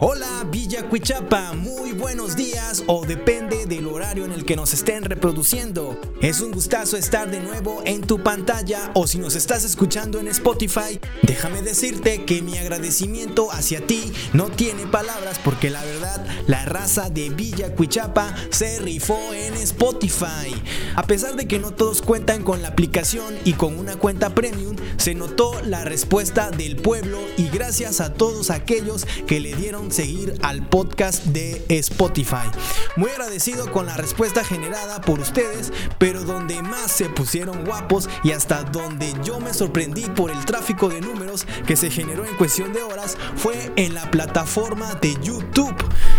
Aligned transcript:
Hola 0.00 0.44
Villa 0.50 0.88
Cuichapa, 0.88 1.52
muy 1.52 1.92
buenos 1.92 2.34
días 2.34 2.82
o 2.88 3.06
depende 3.06 3.66
del 3.66 3.86
horario 3.86 4.24
en 4.24 4.32
el 4.32 4.44
que 4.44 4.56
nos 4.56 4.74
estén 4.74 5.04
reproduciendo. 5.04 6.00
Es 6.20 6.40
un 6.40 6.50
gustazo 6.50 6.96
estar 6.96 7.30
de 7.30 7.38
nuevo 7.38 7.80
en 7.84 8.00
tu 8.00 8.20
pantalla 8.20 8.90
o 8.94 9.06
si 9.06 9.18
nos 9.18 9.36
estás 9.36 9.62
escuchando 9.62 10.18
en 10.18 10.26
Spotify, 10.26 10.98
déjame 11.22 11.62
decirte 11.62 12.24
que 12.24 12.42
mi 12.42 12.58
agradecimiento 12.58 13.52
hacia 13.52 13.86
ti 13.86 14.12
no 14.32 14.50
tiene 14.50 14.84
palabras 14.88 15.38
porque 15.44 15.70
la 15.70 15.84
verdad 15.84 16.26
la 16.48 16.64
raza 16.64 17.08
de 17.08 17.30
Villa 17.30 17.76
Cuichapa 17.76 18.34
se 18.50 18.80
rifó 18.80 19.32
en 19.32 19.54
Spotify. 19.54 20.60
A 20.96 21.04
pesar 21.04 21.36
de 21.36 21.46
que 21.46 21.60
no 21.60 21.70
todos 21.70 22.02
cuentan 22.02 22.42
con 22.42 22.62
la 22.62 22.68
aplicación 22.68 23.32
y 23.44 23.52
con 23.52 23.78
una 23.78 23.94
cuenta 23.94 24.34
premium, 24.34 24.74
se 24.96 25.14
notó 25.14 25.60
la 25.62 25.84
respuesta 25.84 26.50
del 26.50 26.74
pueblo 26.74 27.20
y 27.36 27.48
gracias 27.48 28.00
a 28.00 28.12
todos 28.12 28.50
aquellos 28.50 29.06
que 29.28 29.38
le 29.38 29.54
dieron 29.54 29.83
seguir 29.90 30.38
al 30.42 30.66
podcast 30.66 31.24
de 31.26 31.64
Spotify. 31.68 32.46
Muy 32.96 33.10
agradecido 33.10 33.70
con 33.72 33.86
la 33.86 33.96
respuesta 33.96 34.44
generada 34.44 35.00
por 35.00 35.20
ustedes, 35.20 35.72
pero 35.98 36.22
donde 36.22 36.62
más 36.62 36.92
se 36.92 37.08
pusieron 37.08 37.64
guapos 37.64 38.08
y 38.22 38.30
hasta 38.30 38.62
donde 38.62 39.12
yo 39.24 39.40
me 39.40 39.52
sorprendí 39.52 40.02
por 40.02 40.30
el 40.30 40.44
tráfico 40.44 40.88
de 40.88 41.00
números 41.00 41.46
que 41.66 41.76
se 41.76 41.90
generó 41.90 42.24
en 42.24 42.36
cuestión 42.36 42.72
de 42.72 42.82
horas 42.82 43.16
fue 43.36 43.72
en 43.76 43.94
la 43.94 44.10
plataforma 44.10 44.94
de 44.94 45.14
YouTube. 45.22 45.74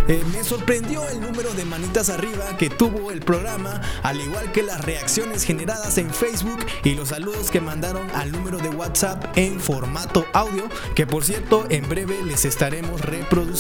Eh, 0.07 0.21
me 0.33 0.43
sorprendió 0.43 1.07
el 1.09 1.21
número 1.21 1.53
de 1.53 1.65
manitas 1.65 2.09
arriba 2.09 2.57
que 2.57 2.69
tuvo 2.69 3.11
el 3.11 3.21
programa, 3.21 3.81
al 4.03 4.19
igual 4.21 4.51
que 4.51 4.63
las 4.63 4.83
reacciones 4.83 5.43
generadas 5.43 5.97
en 5.97 6.09
Facebook 6.11 6.59
y 6.83 6.93
los 6.95 7.09
saludos 7.09 7.49
que 7.49 7.61
mandaron 7.61 8.09
al 8.11 8.31
número 8.31 8.57
de 8.57 8.69
WhatsApp 8.69 9.25
en 9.37 9.59
formato 9.59 10.25
audio, 10.33 10.69
que 10.93 11.07
por 11.07 11.23
cierto 11.23 11.65
en 11.69 11.87
breve 11.87 12.21
les 12.23 12.45
estaremos 12.45 13.01
reproduciendo 13.01 13.54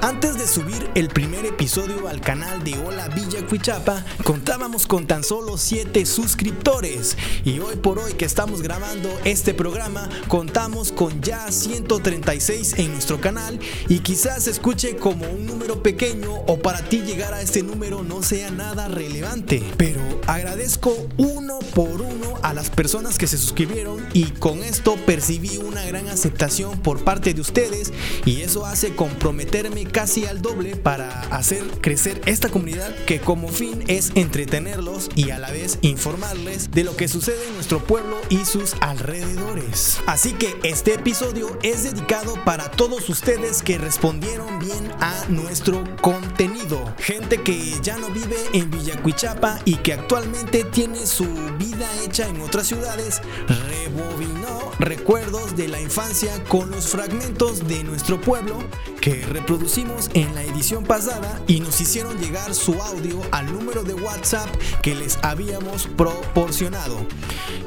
antes 0.00 0.38
de 0.38 0.46
subir 0.46 0.90
el 0.94 1.08
primer 1.08 1.44
episodio 1.44 2.08
al 2.08 2.22
canal 2.22 2.64
de 2.64 2.78
Hola 2.78 3.08
Villa 3.08 3.46
Cuichapa, 3.46 4.02
contábamos 4.24 4.86
con 4.86 5.06
tan 5.06 5.22
solo 5.22 5.58
7 5.58 6.06
suscriptores. 6.06 7.18
Y 7.44 7.58
hoy 7.58 7.76
por 7.76 7.98
hoy 7.98 8.14
que 8.14 8.24
estamos 8.24 8.62
grabando 8.62 9.10
este 9.26 9.52
programa, 9.52 10.08
contamos 10.28 10.92
con 10.92 11.20
ya 11.20 11.52
136 11.52 12.78
en 12.78 12.92
nuestro 12.92 13.20
canal 13.20 13.60
y 13.90 13.98
quizás 13.98 14.44
se 14.44 14.50
escuche 14.50 14.96
como 14.96 15.28
un 15.28 15.44
número 15.44 15.82
pequeño 15.82 16.32
o 16.46 16.58
para 16.58 16.80
ti 16.80 17.02
llegar 17.02 17.34
a 17.34 17.42
este 17.42 17.62
número 17.62 18.02
no 18.02 18.22
sea 18.22 18.50
nada 18.50 18.88
relevante. 18.88 19.62
Pero 19.76 20.00
agradezco 20.26 20.96
uno 21.18 21.58
por 21.74 22.00
uno 22.00 22.38
a 22.40 22.54
las 22.54 22.70
personas 22.70 23.18
que 23.18 23.26
se 23.26 23.36
suscribieron 23.36 24.06
y 24.14 24.24
con 24.24 24.62
esto 24.62 24.96
percibí 25.04 25.58
una 25.58 25.84
gran 25.84 26.08
aceptación 26.08 26.78
por 26.80 27.04
parte 27.04 27.34
de 27.34 27.42
ustedes 27.42 27.92
y 28.24 28.40
eso 28.40 28.64
hace 28.64 28.94
comprometer 28.96 29.33
meterme 29.34 29.84
casi 29.84 30.26
al 30.26 30.42
doble 30.42 30.76
para 30.76 31.20
hacer 31.30 31.62
crecer 31.80 32.20
esta 32.26 32.48
comunidad 32.48 32.94
que 33.06 33.20
como 33.20 33.48
fin 33.48 33.84
es 33.88 34.12
entretenerlos 34.14 35.10
y 35.14 35.30
a 35.30 35.38
la 35.38 35.50
vez 35.50 35.78
informarles 35.82 36.70
de 36.70 36.84
lo 36.84 36.96
que 36.96 37.08
sucede 37.08 37.46
en 37.48 37.54
nuestro 37.54 37.84
pueblo 37.84 38.20
y 38.28 38.44
sus 38.44 38.74
alrededores. 38.80 39.98
Así 40.06 40.32
que 40.32 40.56
este 40.62 40.94
episodio 40.94 41.58
es 41.62 41.82
dedicado 41.84 42.34
para 42.44 42.70
todos 42.70 43.08
ustedes 43.08 43.62
que 43.62 43.78
respondieron 43.78 44.58
bien 44.58 44.90
a 45.00 45.24
nuestro 45.28 45.84
contenido. 46.00 46.94
Gente 46.98 47.42
que 47.42 47.74
ya 47.82 47.98
no 47.98 48.08
vive 48.10 48.36
en 48.52 48.70
Villacuichapa 48.70 49.60
y 49.64 49.76
que 49.76 49.92
actualmente 49.92 50.64
tiene 50.64 51.06
su 51.06 51.26
vida 51.58 51.88
hecha 52.04 52.28
en 52.28 52.40
otras 52.40 52.66
ciudades, 52.66 53.20
rebobinó 53.48 54.43
recuerdos 54.78 55.56
de 55.56 55.68
la 55.68 55.80
infancia 55.80 56.42
con 56.44 56.70
los 56.70 56.88
fragmentos 56.88 57.66
de 57.66 57.84
nuestro 57.84 58.20
pueblo 58.20 58.58
que 59.00 59.24
reproducimos 59.26 60.10
en 60.14 60.34
la 60.34 60.42
edición 60.42 60.84
pasada 60.84 61.40
y 61.46 61.60
nos 61.60 61.80
hicieron 61.80 62.18
llegar 62.18 62.54
su 62.54 62.74
audio 62.82 63.20
al 63.30 63.52
número 63.52 63.82
de 63.82 63.94
WhatsApp 63.94 64.48
que 64.82 64.94
les 64.94 65.18
habíamos 65.22 65.86
proporcionado. 65.86 66.96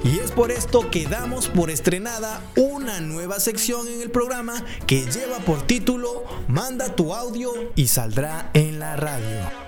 Y 0.04 0.20
es 0.20 0.31
por 0.31 0.52
esto 0.52 0.90
que 0.90 1.06
damos 1.06 1.48
por 1.48 1.70
estrenada 1.70 2.42
una 2.56 3.00
nueva 3.00 3.40
sección 3.40 3.88
en 3.88 4.02
el 4.02 4.12
programa 4.12 4.64
que 4.86 5.06
lleva 5.06 5.38
por 5.40 5.62
título 5.62 6.24
Manda 6.48 6.96
tu 6.96 7.14
audio 7.14 7.52
y 7.76 7.88
saldrá 7.88 8.50
en 8.54 8.80
la 8.80 8.96
radio 8.96 9.67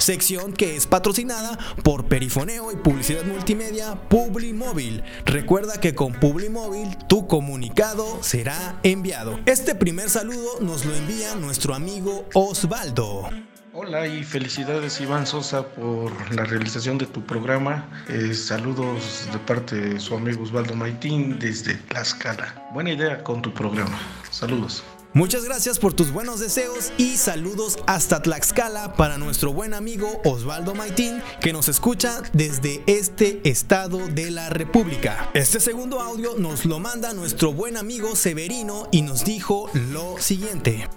sección 0.00 0.52
que 0.52 0.76
es 0.76 0.86
patrocinada 0.86 1.58
por 1.84 2.06
Perifoneo 2.06 2.72
y 2.72 2.76
Publicidad 2.76 3.24
Multimedia 3.24 3.94
Publimóvil. 4.08 5.02
Recuerda 5.24 5.80
que 5.80 5.94
con 5.94 6.12
Publimóvil 6.14 6.96
tu 7.08 7.26
comunicado 7.26 8.22
será 8.22 8.80
enviado. 8.82 9.38
Este 9.46 9.74
primer 9.74 10.10
saludo 10.10 10.60
nos 10.60 10.84
lo 10.84 10.94
envía 10.94 11.34
nuestro 11.34 11.74
amigo 11.74 12.26
Osvaldo. 12.34 13.28
Hola 13.72 14.06
y 14.08 14.24
felicidades 14.24 15.00
Iván 15.00 15.26
Sosa 15.26 15.62
por 15.62 16.34
la 16.34 16.44
realización 16.44 16.98
de 16.98 17.06
tu 17.06 17.24
programa. 17.24 17.88
Eh, 18.08 18.34
saludos 18.34 19.28
de 19.32 19.38
parte 19.38 19.76
de 19.76 20.00
su 20.00 20.16
amigo 20.16 20.42
Osvaldo 20.42 20.74
Maitín 20.74 21.38
desde 21.38 21.74
Tlaxcala. 21.74 22.68
Buena 22.72 22.90
idea 22.90 23.22
con 23.22 23.40
tu 23.42 23.54
programa. 23.54 23.96
Saludos. 24.30 24.82
Muchas 25.12 25.44
gracias 25.44 25.80
por 25.80 25.92
tus 25.92 26.12
buenos 26.12 26.38
deseos 26.38 26.92
y 26.96 27.16
saludos 27.16 27.80
hasta 27.88 28.22
Tlaxcala 28.22 28.92
para 28.92 29.18
nuestro 29.18 29.52
buen 29.52 29.74
amigo 29.74 30.20
Osvaldo 30.24 30.72
Maitín 30.72 31.20
que 31.40 31.52
nos 31.52 31.68
escucha 31.68 32.22
desde 32.32 32.84
este 32.86 33.40
estado 33.42 34.06
de 34.06 34.30
la 34.30 34.50
República. 34.50 35.28
Este 35.34 35.58
segundo 35.58 36.00
audio 36.00 36.36
nos 36.38 36.64
lo 36.64 36.78
manda 36.78 37.12
nuestro 37.12 37.52
buen 37.52 37.76
amigo 37.76 38.14
Severino 38.14 38.86
y 38.92 39.02
nos 39.02 39.24
dijo 39.24 39.68
lo 39.90 40.16
siguiente. 40.18 40.88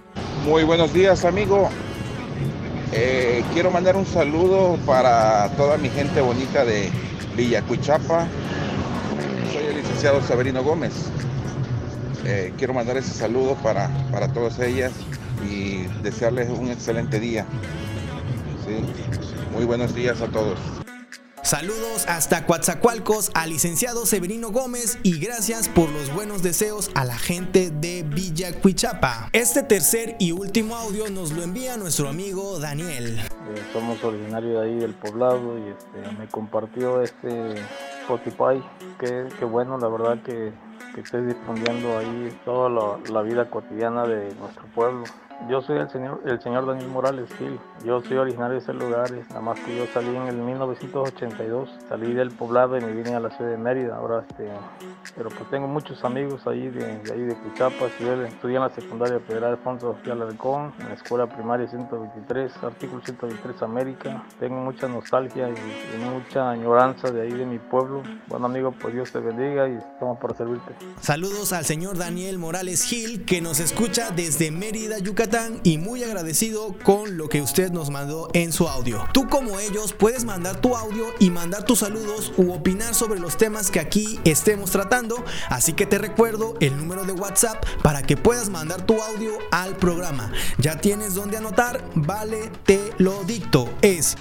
Muy 0.46 0.64
buenos 0.64 0.94
días 0.94 1.26
amigo. 1.26 1.72
Eh, 2.92 3.44
quiero 3.52 3.72
mandar 3.72 3.96
un 3.96 4.06
saludo 4.06 4.78
para 4.86 5.50
toda 5.58 5.80
mi 5.80 5.90
gente 5.90 6.22
bonita 6.22 6.64
de 6.64 6.92
Villacuichapa. 7.36 8.28
Soy 9.52 9.64
el 9.66 9.78
licenciado 9.78 10.22
Severino 10.22 10.64
Gómez. 10.64 10.94
Eh, 12.26 12.54
quiero 12.58 12.74
mandar 12.74 12.98
ese 12.98 13.14
saludo 13.14 13.56
para, 13.56 13.90
para 14.12 14.32
todas 14.32 14.60
ellas 14.60 14.94
y 15.50 15.84
desearles 16.02 16.50
un 16.50 16.70
excelente 16.70 17.20
día. 17.20 17.46
Muy 19.54 19.66
buenos 19.66 19.94
días 19.94 20.22
a 20.22 20.28
todos. 20.28 20.58
Saludos 21.44 22.06
hasta 22.08 22.46
Coatzacoalcos 22.46 23.30
al 23.34 23.50
licenciado 23.50 24.06
Severino 24.06 24.52
Gómez 24.52 24.98
y 25.04 25.20
gracias 25.20 25.68
por 25.68 25.90
los 25.90 26.14
buenos 26.14 26.42
deseos 26.42 26.90
a 26.96 27.04
la 27.04 27.18
gente 27.18 27.70
de 27.70 28.04
Villa 28.04 28.54
Cuichapa. 28.54 29.30
Este 29.34 29.62
tercer 29.62 30.16
y 30.20 30.32
último 30.32 30.78
audio 30.78 31.10
nos 31.10 31.34
lo 31.34 31.44
envía 31.44 31.76
nuestro 31.76 32.08
amigo 32.08 32.60
Daniel. 32.60 33.20
Eh, 33.20 33.62
somos 33.74 34.02
originarios 34.06 34.62
de 34.62 34.70
ahí 34.70 34.76
del 34.80 34.94
poblado 34.94 35.60
y 35.60 35.70
este, 35.70 36.18
me 36.18 36.28
compartió 36.30 37.02
este 37.02 37.56
Spotify. 38.02 38.64
Qué, 38.98 39.28
qué 39.38 39.46
bueno, 39.46 39.78
la 39.78 39.90
verdad 39.90 40.24
que 40.24 40.54
que 40.94 41.02
estés 41.02 41.26
difundiendo 41.28 41.98
ahí 41.98 42.38
toda 42.46 43.00
la, 43.10 43.22
vida 43.22 43.50
cotidiana 43.50 44.06
de 44.06 44.34
nuestro 44.36 44.66
pueblo. 44.76 45.04
Yo 45.50 45.62
soy 45.62 45.78
el 45.78 45.90
señor, 45.90 46.22
el 46.26 46.42
señor 46.42 46.66
Daniel 46.66 46.88
Morales 46.88 47.30
Gil. 47.38 47.60
Yo 47.84 48.02
soy 48.02 48.16
originario 48.16 48.54
de 48.54 48.60
ese 48.60 48.74
lugar, 48.74 49.12
nada 49.12 49.42
más 49.42 49.60
que 49.60 49.76
yo 49.76 49.86
salí 49.94 50.16
en 50.16 50.28
el 50.28 50.38
1982. 50.38 51.70
Salí 51.90 52.14
del 52.14 52.32
poblado 52.32 52.78
y 52.78 52.82
me 52.82 52.94
vine 52.94 53.14
a 53.14 53.20
la 53.20 53.30
ciudad 53.30 53.52
de 53.52 53.58
Mérida. 53.58 53.98
Ahora, 53.98 54.24
este, 54.30 54.48
pero 55.18 55.30
pues 55.30 55.50
tengo 55.50 55.68
muchos 55.68 56.02
amigos 56.06 56.48
ahí 56.48 56.70
de, 56.70 56.86
ahí 57.12 57.24
de 57.24 57.36
Cuchapa. 57.36 57.88
Estudié, 57.88 58.56
en 58.56 58.62
la 58.62 58.70
secundaria 58.70 59.20
federal 59.20 59.52
Alfonso 59.52 59.94
Sofía 59.94 60.14
Alarcón, 60.14 60.74
en 60.80 60.88
la 60.88 60.94
escuela 60.94 61.28
primaria 61.28 61.68
123, 61.68 62.64
artículo 62.64 63.02
123 63.04 63.62
América. 63.64 64.24
Tengo 64.40 64.56
mucha 64.56 64.88
nostalgia 64.88 65.50
y, 65.50 65.54
mucha 66.04 66.52
añoranza 66.52 67.12
de 67.12 67.22
ahí 67.22 67.34
de 67.34 67.46
mi 67.46 67.60
pueblo. 67.60 68.02
Bueno 68.28 68.46
amigo, 68.46 68.72
pues 68.72 68.94
Dios 68.94 69.12
te 69.12 69.20
bendiga 69.20 69.68
y 69.68 69.76
estamos 69.76 70.20
para 70.20 70.36
servirte. 70.36 70.74
Saludos 71.02 71.52
al 71.52 71.66
señor 71.66 71.98
Daniel 71.98 72.38
Morales 72.38 72.84
Gil 72.84 73.26
que 73.26 73.42
nos 73.42 73.60
escucha 73.60 74.12
desde 74.12 74.52
Mérida, 74.52 75.00
Yucatán 75.00 75.33
y 75.64 75.80
muy 75.80 76.04
agradecido 76.04 76.76
con 76.84 77.18
lo 77.18 77.28
que 77.28 77.42
usted 77.42 77.72
nos 77.72 77.90
mandó 77.90 78.30
en 78.34 78.52
su 78.52 78.68
audio. 78.68 79.04
Tú 79.14 79.28
como 79.28 79.58
ellos 79.58 79.92
puedes 79.92 80.26
mandar 80.26 80.62
tu 80.62 80.76
audio 80.76 81.08
y 81.18 81.32
mandar 81.32 81.66
tus 81.66 81.80
saludos 81.80 82.32
u 82.38 82.52
opinar 82.52 82.94
sobre 82.94 83.20
los 83.20 83.36
temas 83.36 83.72
que 83.72 83.80
aquí 83.80 84.20
estemos 84.26 84.70
tratando, 84.70 85.16
así 85.50 85.74
que 85.74 85.88
te 85.88 85.98
recuerdo 85.98 86.54
el 86.60 86.78
número 86.78 87.04
de 87.04 87.14
WhatsApp 87.14 87.66
para 87.82 88.04
que 88.04 88.16
puedas 88.16 88.50
mandar 88.50 88.86
tu 88.86 89.02
audio 89.02 89.32
al 89.50 89.76
programa. 89.76 90.32
Ya 90.60 90.80
tienes 90.80 91.16
donde 91.16 91.38
anotar, 91.38 91.84
vale, 91.96 92.52
te 92.64 92.94
lo 93.00 93.24
dicto. 93.24 93.68
Es 93.82 94.16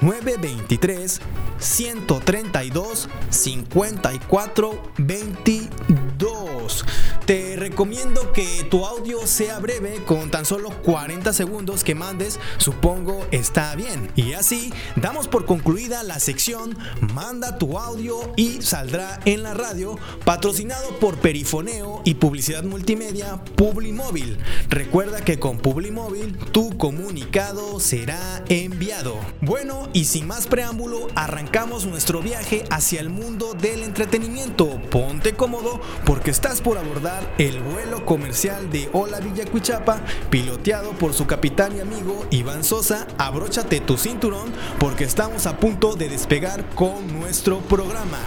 923 0.00 1.20
132 1.58 3.08
54 3.30 4.92
22 4.98 6.84
Te 7.28 7.56
recomiendo 7.56 8.32
que 8.32 8.64
tu 8.70 8.86
audio 8.86 9.26
sea 9.26 9.58
breve 9.58 10.02
con 10.06 10.30
tan 10.30 10.46
solo 10.46 10.70
40 10.82 11.34
segundos 11.34 11.84
que 11.84 11.94
mandes, 11.94 12.40
supongo 12.56 13.26
está 13.32 13.76
bien. 13.76 14.10
Y 14.16 14.32
así 14.32 14.72
damos 14.96 15.28
por 15.28 15.44
concluida 15.44 16.02
la 16.04 16.20
sección 16.20 16.78
Manda 17.12 17.58
tu 17.58 17.76
audio 17.76 18.32
y 18.36 18.62
saldrá 18.62 19.20
en 19.26 19.42
la 19.42 19.52
radio, 19.52 19.98
patrocinado 20.24 20.98
por 21.00 21.18
Perifoneo 21.18 22.00
y 22.06 22.14
Publicidad 22.14 22.64
Multimedia 22.64 23.44
Publimóvil. 23.56 24.38
Recuerda 24.70 25.22
que 25.22 25.38
con 25.38 25.58
Publimóvil 25.58 26.34
tu 26.52 26.78
comunicado 26.78 27.78
será 27.78 28.42
enviado. 28.48 29.16
Bueno, 29.42 29.90
y 29.92 30.06
sin 30.06 30.26
más 30.26 30.46
preámbulo, 30.46 31.08
arrancamos 31.14 31.84
nuestro 31.84 32.22
viaje 32.22 32.64
hacia 32.70 33.00
el 33.00 33.10
mundo 33.10 33.52
del 33.52 33.82
entretenimiento. 33.82 34.80
Ponte 34.90 35.34
cómodo 35.34 35.78
porque 36.06 36.30
estás 36.30 36.62
por 36.62 36.78
abordar 36.78 37.17
el 37.38 37.60
vuelo 37.60 38.04
comercial 38.04 38.70
de 38.70 38.88
Hola 38.92 39.20
Villa 39.20 39.44
Cuichapa, 39.44 40.00
piloteado 40.30 40.92
por 40.92 41.14
su 41.14 41.26
capitán 41.26 41.76
y 41.76 41.80
amigo 41.80 42.26
Iván 42.30 42.64
Sosa. 42.64 43.06
Abróchate 43.18 43.80
tu 43.80 43.96
cinturón 43.96 44.52
porque 44.78 45.04
estamos 45.04 45.46
a 45.46 45.56
punto 45.58 45.94
de 45.96 46.08
despegar 46.08 46.64
con 46.74 47.12
nuestro 47.18 47.60
programa. 47.60 48.18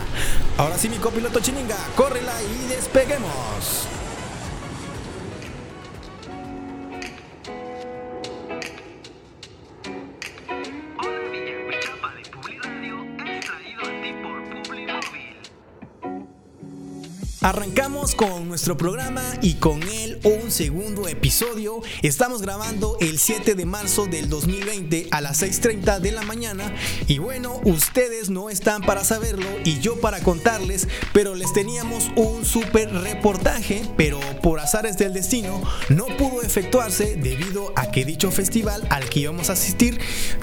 Ahora 0.57 0.77
sí, 0.77 0.89
mi 0.89 0.97
copiloto 0.97 1.39
Chininga, 1.39 1.77
córrela 1.95 2.33
y 2.43 2.67
despeguemos. 2.67 3.87
Arrancamos 17.43 18.13
con 18.13 18.47
nuestro 18.51 18.75
programa 18.75 19.23
y 19.41 19.53
con 19.53 19.81
él 19.81 20.19
un 20.25 20.51
segundo 20.51 21.07
episodio. 21.07 21.81
Estamos 22.01 22.41
grabando 22.41 22.97
el 22.99 23.17
7 23.17 23.55
de 23.55 23.65
marzo 23.65 24.07
del 24.07 24.27
2020 24.27 25.07
a 25.11 25.21
las 25.21 25.41
6.30 25.41 26.01
de 26.01 26.11
la 26.11 26.23
mañana. 26.23 26.75
Y 27.07 27.19
bueno, 27.19 27.61
ustedes 27.63 28.29
no 28.29 28.49
están 28.49 28.81
para 28.81 29.05
saberlo 29.05 29.47
y 29.63 29.79
yo 29.79 30.01
para 30.01 30.19
contarles, 30.19 30.89
pero 31.13 31.33
les 31.33 31.53
teníamos 31.53 32.11
un 32.17 32.43
super 32.43 32.91
reportaje, 32.91 33.83
pero 33.95 34.19
por 34.43 34.59
azares 34.59 34.97
del 34.97 35.13
destino 35.13 35.63
no 35.87 36.07
pudo 36.17 36.41
efectuarse 36.41 37.15
debido 37.15 37.71
a 37.77 37.89
que 37.89 38.03
dicho 38.03 38.31
festival 38.31 38.85
al 38.89 39.07
que 39.07 39.21
íbamos 39.21 39.49
a 39.49 39.53
asistir 39.53 39.97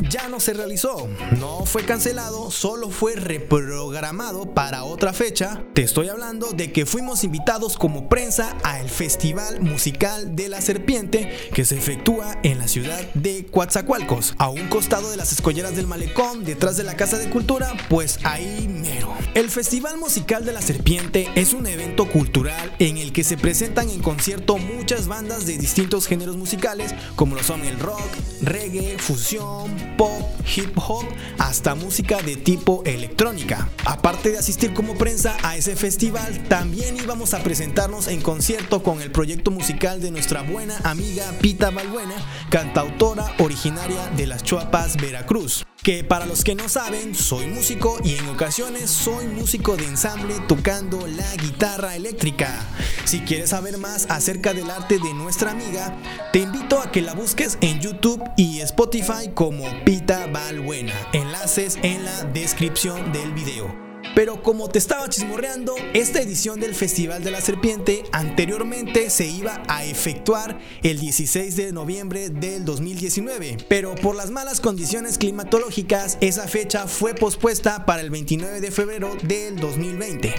ya 0.08 0.28
no 0.28 0.40
se 0.40 0.54
realizó. 0.54 1.08
No 1.38 1.66
fue 1.66 1.84
cancelado, 1.84 2.50
solo 2.50 2.88
fue 2.88 3.16
reprogramado 3.16 4.54
para 4.54 4.84
otra 4.84 5.12
fecha. 5.12 5.62
Te 5.74 5.82
estoy 5.82 6.08
hablando 6.08 6.52
de 6.52 6.72
que 6.72 6.86
fuimos 6.86 7.22
invitados 7.22 7.76
como 7.76 7.97
prensa 8.06 8.56
al 8.62 8.88
Festival 8.88 9.60
Musical 9.60 10.36
de 10.36 10.48
la 10.48 10.60
Serpiente 10.60 11.30
que 11.52 11.64
se 11.64 11.76
efectúa 11.76 12.38
en 12.42 12.58
la 12.58 12.68
ciudad 12.68 13.00
de 13.14 13.46
Coatzacoalcos, 13.46 14.34
a 14.38 14.48
un 14.48 14.68
costado 14.68 15.10
de 15.10 15.16
las 15.16 15.32
escolleras 15.32 15.74
del 15.74 15.86
malecón, 15.86 16.44
detrás 16.44 16.76
de 16.76 16.84
la 16.84 16.96
Casa 16.96 17.18
de 17.18 17.30
Cultura, 17.30 17.72
pues 17.88 18.20
ahí 18.24 18.68
mero. 18.68 19.12
El 19.34 19.50
Festival 19.50 19.98
Musical 19.98 20.44
de 20.44 20.52
la 20.52 20.62
Serpiente 20.62 21.28
es 21.34 21.54
un 21.54 21.66
evento 21.66 22.08
cultural 22.08 22.74
en 22.78 22.98
el 22.98 23.12
que 23.12 23.24
se 23.24 23.36
presentan 23.36 23.88
en 23.90 24.00
concierto 24.00 24.58
muchas 24.58 25.08
bandas 25.08 25.46
de 25.46 25.58
distintos 25.58 26.06
géneros 26.06 26.36
musicales, 26.36 26.94
como 27.16 27.34
lo 27.34 27.42
son 27.42 27.64
el 27.64 27.78
rock, 27.80 28.08
reggae, 28.42 28.98
fusión, 28.98 29.74
pop, 29.96 30.22
hip 30.56 30.76
hop, 30.76 31.06
hasta 31.38 31.74
música 31.74 32.20
de 32.22 32.36
tipo 32.36 32.82
electrónica. 32.84 33.68
Aparte 33.84 34.30
de 34.30 34.38
asistir 34.38 34.74
como 34.74 34.96
prensa 34.96 35.36
a 35.42 35.56
ese 35.56 35.76
festival, 35.76 36.46
también 36.48 36.96
íbamos 36.96 37.34
a 37.34 37.42
en 37.88 38.20
concierto 38.20 38.82
con 38.82 39.00
el 39.00 39.10
proyecto 39.10 39.50
musical 39.50 40.02
de 40.02 40.10
nuestra 40.10 40.42
buena 40.42 40.76
amiga 40.84 41.24
Pita 41.40 41.70
Balbuena, 41.70 42.14
cantautora 42.50 43.34
originaria 43.38 44.08
de 44.10 44.26
Las 44.26 44.42
Chuapas, 44.44 44.98
Veracruz. 44.98 45.64
Que 45.82 46.04
para 46.04 46.26
los 46.26 46.44
que 46.44 46.54
no 46.54 46.68
saben, 46.68 47.14
soy 47.14 47.46
músico 47.46 47.98
y 48.04 48.16
en 48.16 48.28
ocasiones 48.28 48.90
soy 48.90 49.26
músico 49.26 49.76
de 49.76 49.86
ensamble 49.86 50.34
tocando 50.46 51.06
la 51.06 51.34
guitarra 51.36 51.96
eléctrica. 51.96 52.62
Si 53.04 53.20
quieres 53.20 53.50
saber 53.50 53.78
más 53.78 54.06
acerca 54.10 54.52
del 54.52 54.70
arte 54.70 54.98
de 54.98 55.14
nuestra 55.14 55.52
amiga, 55.52 55.96
te 56.32 56.40
invito 56.40 56.80
a 56.80 56.92
que 56.92 57.00
la 57.00 57.14
busques 57.14 57.56
en 57.62 57.80
YouTube 57.80 58.22
y 58.36 58.60
Spotify 58.60 59.30
como 59.34 59.64
Pita 59.84 60.26
Balbuena. 60.26 60.94
Enlaces 61.14 61.78
en 61.82 62.04
la 62.04 62.24
descripción 62.24 63.12
del 63.12 63.32
video. 63.32 63.87
Pero 64.18 64.42
como 64.42 64.68
te 64.68 64.80
estaba 64.80 65.08
chismorreando, 65.08 65.76
esta 65.94 66.20
edición 66.20 66.58
del 66.58 66.74
Festival 66.74 67.22
de 67.22 67.30
la 67.30 67.40
Serpiente 67.40 68.02
anteriormente 68.10 69.10
se 69.10 69.28
iba 69.28 69.62
a 69.68 69.84
efectuar 69.84 70.58
el 70.82 70.98
16 70.98 71.54
de 71.54 71.70
noviembre 71.70 72.28
del 72.28 72.64
2019, 72.64 73.58
pero 73.68 73.94
por 73.94 74.16
las 74.16 74.32
malas 74.32 74.60
condiciones 74.60 75.18
climatológicas 75.18 76.18
esa 76.20 76.48
fecha 76.48 76.88
fue 76.88 77.14
pospuesta 77.14 77.86
para 77.86 78.02
el 78.02 78.10
29 78.10 78.60
de 78.60 78.72
febrero 78.72 79.16
del 79.22 79.54
2020. 79.54 80.34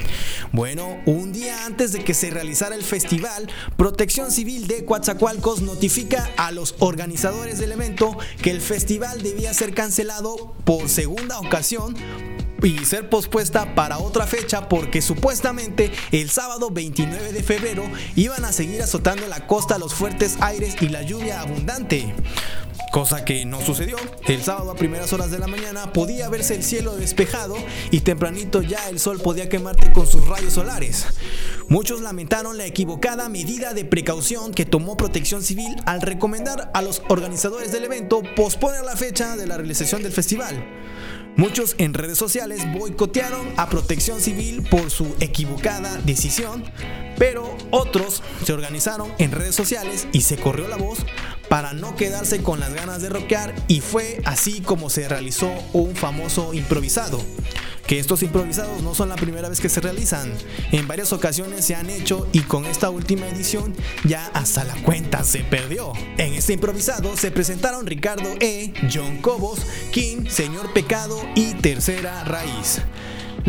Bueno, 0.52 1.00
un 1.06 1.32
día 1.32 1.66
antes 1.66 1.94
de 1.94 2.04
que 2.04 2.14
se 2.14 2.32
realizara 2.32 2.76
el 2.76 2.84
festival, 2.84 3.50
Protección 3.78 4.32
Civil 4.32 4.68
de 4.68 4.84
Coatzacoalcos 4.84 5.62
notifica 5.62 6.30
a 6.36 6.52
los 6.52 6.76
organizadores 6.80 7.60
del 7.60 7.72
evento 7.72 8.18
que 8.42 8.52
el 8.52 8.60
festival 8.60 9.24
debía 9.24 9.54
ser 9.54 9.74
cancelado 9.74 10.54
por 10.66 10.90
segunda 10.90 11.40
ocasión 11.40 11.96
y 12.64 12.86
ser 12.86 13.10
pospuesta 13.10 13.76
para 13.76 14.00
otra 14.00 14.28
fecha 14.28 14.68
porque 14.68 15.02
supuestamente 15.02 15.92
el 16.12 16.30
sábado 16.30 16.70
29 16.72 17.32
de 17.32 17.44
febrero 17.44 17.84
iban 18.16 18.46
a 18.46 18.52
seguir 18.52 18.82
azotando 18.82 19.28
la 19.28 19.48
costa 19.48 19.78
los 19.78 19.94
fuertes 19.94 20.38
aires 20.42 20.76
y 20.82 20.90
la 20.90 21.02
lluvia 21.04 21.42
abundante. 21.42 22.14
Cosa 22.92 23.24
que 23.24 23.46
no 23.46 23.62
sucedió. 23.62 23.98
El 24.28 24.42
sábado 24.42 24.72
a 24.72 24.76
primeras 24.76 25.14
horas 25.14 25.30
de 25.30 25.38
la 25.38 25.46
mañana 25.46 25.94
podía 25.94 26.28
verse 26.28 26.56
el 26.56 26.64
cielo 26.64 26.96
despejado 26.96 27.56
y 27.92 28.00
tempranito 28.00 28.64
ya 28.64 28.90
el 28.90 29.00
sol 29.00 29.20
podía 29.22 29.48
quemarte 29.48 29.92
con 29.92 30.08
sus 30.08 30.28
rayos 30.28 30.54
solares. 30.54 31.06
Muchos 31.68 32.02
lamentaron 32.02 32.58
la 32.58 32.66
equivocada 32.66 33.30
medida 33.30 33.76
de 33.76 33.86
precaución 33.86 34.52
que 34.52 34.66
tomó 34.66 34.98
Protección 34.98 35.44
Civil 35.44 35.76
al 35.86 36.02
recomendar 36.02 36.72
a 36.74 36.82
los 36.82 37.04
organizadores 37.10 37.72
del 37.72 37.84
evento 37.84 38.24
posponer 38.36 38.84
la 38.84 38.96
fecha 38.96 39.38
de 39.38 39.46
la 39.46 39.58
realización 39.58 40.02
del 40.02 40.12
festival. 40.12 40.66
Muchos 41.40 41.76
en 41.78 41.94
redes 41.94 42.18
sociales 42.18 42.70
boicotearon 42.74 43.48
a 43.56 43.70
Protección 43.70 44.20
Civil 44.20 44.62
por 44.70 44.92
su 44.92 45.16
equivocada 45.22 45.98
decisión, 46.04 46.66
pero 47.18 47.56
otros 47.72 48.22
se 48.44 48.52
organizaron 48.52 49.10
en 49.20 49.32
redes 49.32 49.56
sociales 49.56 50.10
y 50.12 50.24
se 50.24 50.36
corrió 50.36 50.68
la 50.68 50.76
voz 50.76 51.00
para 51.48 51.72
no 51.72 51.96
quedarse 51.96 52.44
con 52.44 52.60
las 52.60 52.74
ganas 52.74 53.02
de 53.02 53.08
rockear 53.08 53.56
y 53.70 53.80
fue 53.80 54.22
así 54.26 54.60
como 54.60 54.90
se 54.90 55.08
realizó 55.08 55.50
un 55.72 55.96
famoso 55.96 56.54
improvisado 56.54 57.22
que 57.90 57.98
estos 57.98 58.22
improvisados 58.22 58.84
no 58.84 58.94
son 58.94 59.10
la 59.10 59.16
primera 59.16 59.50
vez 59.50 59.60
que 59.60 59.68
se 59.68 59.82
realizan. 59.82 60.32
En 60.72 60.88
varias 60.88 61.12
ocasiones 61.12 61.66
se 61.66 61.74
han 61.74 61.90
hecho 61.90 62.28
y 62.32 62.42
con 62.42 62.66
esta 62.66 62.92
última 62.92 63.28
edición 63.28 63.74
ya 64.06 64.28
hasta 64.36 64.64
la 64.64 64.76
cuenta 64.84 65.24
se 65.24 65.40
perdió. 65.40 65.94
En 66.20 66.36
este 66.36 66.54
improvisado 66.54 67.18
se 67.18 67.32
presentaron 67.32 67.88
Ricardo 67.88 68.30
E., 68.42 68.74
John 68.94 69.18
Cobos, 69.24 69.62
King, 69.92 70.28
Señor 70.30 70.72
Pecado 70.72 71.20
y 71.34 71.56
Tercera 71.56 72.24
Raíz. 72.26 72.80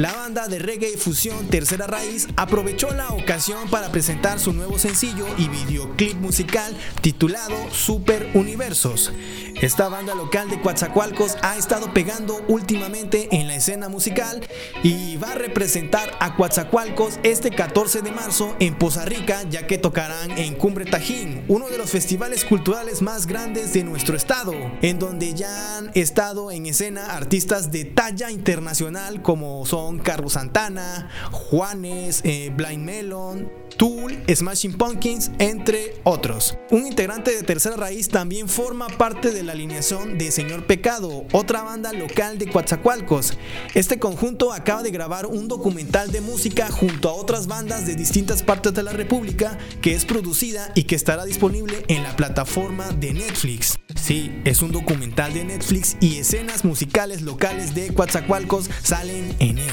La 0.00 0.14
banda 0.14 0.48
de 0.48 0.58
reggae 0.58 0.96
fusión 0.96 1.48
Tercera 1.48 1.86
Raíz 1.86 2.26
aprovechó 2.36 2.90
la 2.90 3.10
ocasión 3.10 3.68
para 3.68 3.92
presentar 3.92 4.40
su 4.40 4.54
nuevo 4.54 4.78
sencillo 4.78 5.26
y 5.36 5.48
videoclip 5.48 6.14
musical 6.14 6.74
titulado 7.02 7.54
Super 7.70 8.30
Universos. 8.32 9.12
Esta 9.60 9.90
banda 9.90 10.14
local 10.14 10.48
de 10.48 10.58
Coatzacoalcos 10.58 11.36
ha 11.42 11.58
estado 11.58 11.92
pegando 11.92 12.42
últimamente 12.48 13.28
en 13.30 13.46
la 13.46 13.56
escena 13.56 13.90
musical 13.90 14.40
y 14.82 15.18
va 15.18 15.32
a 15.32 15.34
representar 15.34 16.16
a 16.18 16.34
Coatzacoalcos 16.34 17.20
este 17.22 17.50
14 17.50 18.00
de 18.00 18.10
marzo 18.10 18.56
en 18.58 18.76
Poza 18.76 19.04
Rica, 19.04 19.42
ya 19.50 19.66
que 19.66 19.76
tocarán 19.76 20.30
en 20.38 20.54
Cumbre 20.54 20.86
Tajín, 20.86 21.44
uno 21.46 21.68
de 21.68 21.76
los 21.76 21.90
festivales 21.90 22.46
culturales 22.46 23.02
más 23.02 23.26
grandes 23.26 23.74
de 23.74 23.84
nuestro 23.84 24.16
estado, 24.16 24.54
en 24.80 24.98
donde 24.98 25.34
ya 25.34 25.76
han 25.76 25.90
estado 25.92 26.50
en 26.50 26.64
escena 26.64 27.14
artistas 27.14 27.70
de 27.70 27.84
talla 27.84 28.30
internacional 28.30 29.20
como 29.20 29.66
son 29.66 29.89
Carlos 29.98 30.34
Santana, 30.34 31.08
Juanes, 31.30 32.20
eh, 32.24 32.52
Blind 32.54 32.84
Melon, 32.84 33.50
Tool, 33.80 34.22
Smashing 34.28 34.74
Pumpkins, 34.74 35.30
entre 35.38 35.94
otros. 36.04 36.54
Un 36.70 36.86
integrante 36.86 37.34
de 37.34 37.42
Tercera 37.42 37.76
Raíz 37.76 38.08
también 38.08 38.48
forma 38.48 38.88
parte 38.88 39.30
de 39.30 39.42
la 39.42 39.52
alineación 39.52 40.18
de 40.18 40.30
Señor 40.30 40.66
Pecado, 40.66 41.24
otra 41.32 41.62
banda 41.62 41.92
local 41.94 42.38
de 42.38 42.50
Coatzacoalcos. 42.50 43.38
Este 43.74 43.98
conjunto 43.98 44.52
acaba 44.52 44.82
de 44.82 44.90
grabar 44.90 45.24
un 45.24 45.48
documental 45.48 46.12
de 46.12 46.20
música 46.20 46.70
junto 46.70 47.08
a 47.08 47.14
otras 47.14 47.46
bandas 47.46 47.86
de 47.86 47.94
distintas 47.94 48.42
partes 48.42 48.74
de 48.74 48.82
la 48.82 48.92
República 48.92 49.56
que 49.80 49.94
es 49.94 50.04
producida 50.04 50.72
y 50.74 50.84
que 50.84 50.96
estará 50.96 51.24
disponible 51.24 51.82
en 51.88 52.02
la 52.02 52.14
plataforma 52.16 52.90
de 52.92 53.14
Netflix. 53.14 53.78
Sí, 53.94 54.42
es 54.44 54.60
un 54.60 54.72
documental 54.72 55.32
de 55.32 55.44
Netflix 55.44 55.96
y 56.00 56.18
escenas 56.18 56.64
musicales 56.64 57.22
locales 57.22 57.74
de 57.74 57.94
Coatzacoalcos 57.94 58.68
salen 58.82 59.34
en 59.38 59.58
él. 59.58 59.72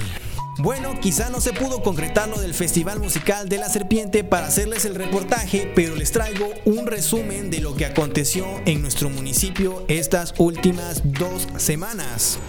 Bueno, 0.59 0.99
quizá 0.99 1.29
no 1.29 1.39
se 1.39 1.53
pudo 1.53 1.83
concretar 1.83 2.27
lo 2.29 2.39
del 2.39 2.55
Festival 2.55 2.99
Musical 2.99 3.47
de 3.47 3.59
la 3.59 3.69
Serpiente 3.69 4.23
para 4.23 4.47
hacerles 4.47 4.85
el 4.85 4.95
reportaje, 4.95 5.71
pero 5.75 5.95
les 5.95 6.11
traigo 6.11 6.49
un 6.65 6.87
resumen 6.87 7.51
de 7.51 7.61
lo 7.61 7.75
que 7.75 7.85
aconteció 7.85 8.47
en 8.65 8.81
nuestro 8.81 9.11
municipio 9.11 9.85
estas 9.87 10.33
últimas 10.39 11.03
dos 11.03 11.47
semanas. 11.57 12.39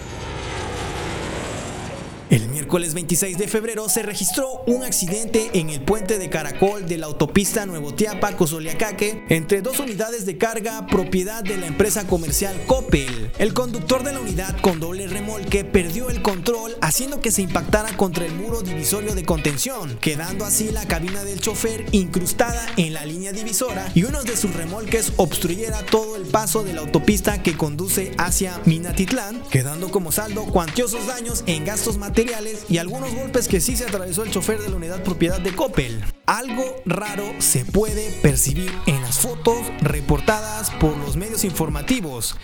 El 2.29 2.47
miércoles 2.49 2.93
26 2.93 3.39
de 3.39 3.47
febrero 3.47 3.89
se 3.89 4.03
registró 4.03 4.61
un 4.67 4.83
accidente 4.83 5.49
en 5.53 5.71
el 5.71 5.81
puente 5.81 6.19
de 6.19 6.29
Caracol 6.29 6.87
de 6.87 6.99
la 6.99 7.07
autopista 7.07 7.65
Nuevo 7.65 7.95
Tiapa 7.95 8.37
Cozoliacaque 8.37 9.25
entre 9.29 9.63
dos 9.63 9.79
unidades 9.79 10.27
de 10.27 10.37
carga 10.37 10.85
propiedad 10.85 11.43
de 11.43 11.57
la 11.57 11.65
empresa 11.65 12.05
comercial 12.05 12.55
Coppel. 12.67 13.31
El 13.39 13.55
conductor 13.55 14.03
de 14.03 14.13
la 14.13 14.19
unidad 14.19 14.55
con 14.61 14.79
doble 14.79 15.07
remolque 15.07 15.65
perdió 15.65 16.11
el 16.11 16.21
control 16.21 16.77
haciendo 16.81 17.19
que 17.19 17.31
se 17.31 17.41
impactara 17.41 17.97
contra 17.97 18.27
el 18.27 18.35
muro 18.35 18.61
divisorio 18.61 19.15
de 19.15 19.25
contención, 19.25 19.97
quedando 19.99 20.45
así 20.45 20.69
la 20.69 20.87
cabina 20.87 21.23
del 21.23 21.41
chofer 21.41 21.87
incrustada 21.93 22.63
en 22.77 22.93
la 22.93 23.05
línea 23.05 23.31
divisora 23.31 23.89
y 23.95 24.03
uno 24.03 24.21
de 24.21 24.37
sus 24.37 24.53
remolques 24.53 25.13
obstruyera 25.17 25.83
todo 25.83 26.15
el 26.15 26.25
paso 26.25 26.63
de 26.63 26.73
la 26.73 26.81
autopista 26.81 27.41
que 27.41 27.57
conduce 27.57 28.11
hacia 28.19 28.61
Minatitlán, 28.65 29.41
quedando 29.49 29.89
como 29.89 30.11
saldo 30.11 30.45
cuantiosos 30.45 31.07
daños 31.07 31.43
en 31.47 31.65
gastos 31.65 31.97
materiales 31.97 32.18
y 32.67 32.77
algunos 32.79 33.15
golpes 33.15 33.47
que 33.47 33.61
sí 33.61 33.77
se 33.77 33.85
atravesó 33.85 34.23
el 34.23 34.31
chofer 34.31 34.59
de 34.59 34.69
la 34.69 34.75
unidad 34.75 35.03
propiedad 35.03 35.39
de 35.39 35.53
Coppel. 35.55 36.03
Algo 36.25 36.75
raro 36.85 37.23
se 37.39 37.63
puede 37.63 38.11
percibir 38.21 38.71
en 38.87 39.01
las 39.01 39.19
fotos 39.19 39.59
reportadas 39.79 40.69
por 40.71 40.97
los 40.97 41.15
medios 41.15 41.45
informativos. 41.45 42.35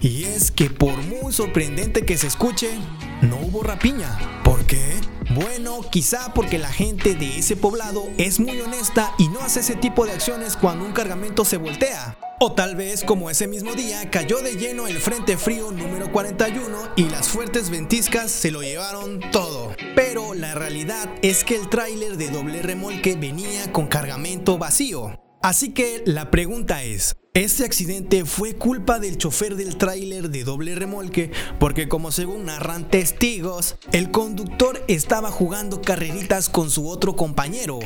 Y 0.00 0.24
es 0.24 0.50
que 0.50 0.68
por 0.68 0.98
muy 0.98 1.32
sorprendente 1.32 2.04
que 2.04 2.18
se 2.18 2.26
escuche, 2.26 2.72
no 3.22 3.38
hubo 3.38 3.62
rapiña. 3.62 4.41
¿Por 4.72 4.78
qué? 4.78 5.34
Bueno, 5.34 5.80
quizá 5.90 6.32
porque 6.32 6.58
la 6.58 6.72
gente 6.72 7.14
de 7.14 7.38
ese 7.38 7.56
poblado 7.56 8.08
es 8.16 8.40
muy 8.40 8.58
honesta 8.60 9.12
y 9.18 9.28
no 9.28 9.40
hace 9.40 9.60
ese 9.60 9.74
tipo 9.74 10.06
de 10.06 10.12
acciones 10.12 10.56
cuando 10.56 10.86
un 10.86 10.92
cargamento 10.92 11.44
se 11.44 11.58
voltea. 11.58 12.16
O 12.40 12.52
tal 12.52 12.74
vez 12.74 13.04
como 13.04 13.28
ese 13.28 13.46
mismo 13.46 13.74
día 13.74 14.10
cayó 14.10 14.40
de 14.40 14.56
lleno 14.56 14.88
el 14.88 14.98
Frente 14.98 15.36
Frío 15.36 15.72
número 15.72 16.10
41 16.10 16.92
y 16.96 17.04
las 17.10 17.28
fuertes 17.28 17.68
ventiscas 17.68 18.30
se 18.30 18.50
lo 18.50 18.62
llevaron 18.62 19.20
todo. 19.30 19.74
Pero 19.94 20.32
la 20.32 20.54
realidad 20.54 21.08
es 21.20 21.44
que 21.44 21.56
el 21.56 21.68
tráiler 21.68 22.16
de 22.16 22.30
doble 22.30 22.62
remolque 22.62 23.14
venía 23.14 23.70
con 23.72 23.88
cargamento 23.88 24.56
vacío. 24.56 25.20
Así 25.42 25.74
que 25.74 26.02
la 26.06 26.30
pregunta 26.30 26.82
es, 26.82 27.14
este 27.34 27.64
accidente 27.64 28.26
fue 28.26 28.52
culpa 28.56 28.98
del 28.98 29.16
chofer 29.16 29.56
del 29.56 29.78
tráiler 29.78 30.28
de 30.28 30.44
doble 30.44 30.74
remolque 30.74 31.30
porque 31.58 31.88
como 31.88 32.12
según 32.12 32.44
narran 32.44 32.90
testigos, 32.90 33.76
el 33.92 34.10
conductor 34.10 34.84
estaba 34.86 35.30
jugando 35.30 35.80
carreritas 35.80 36.50
con 36.50 36.68
su 36.68 36.86
otro 36.90 37.16
compañero. 37.16 37.78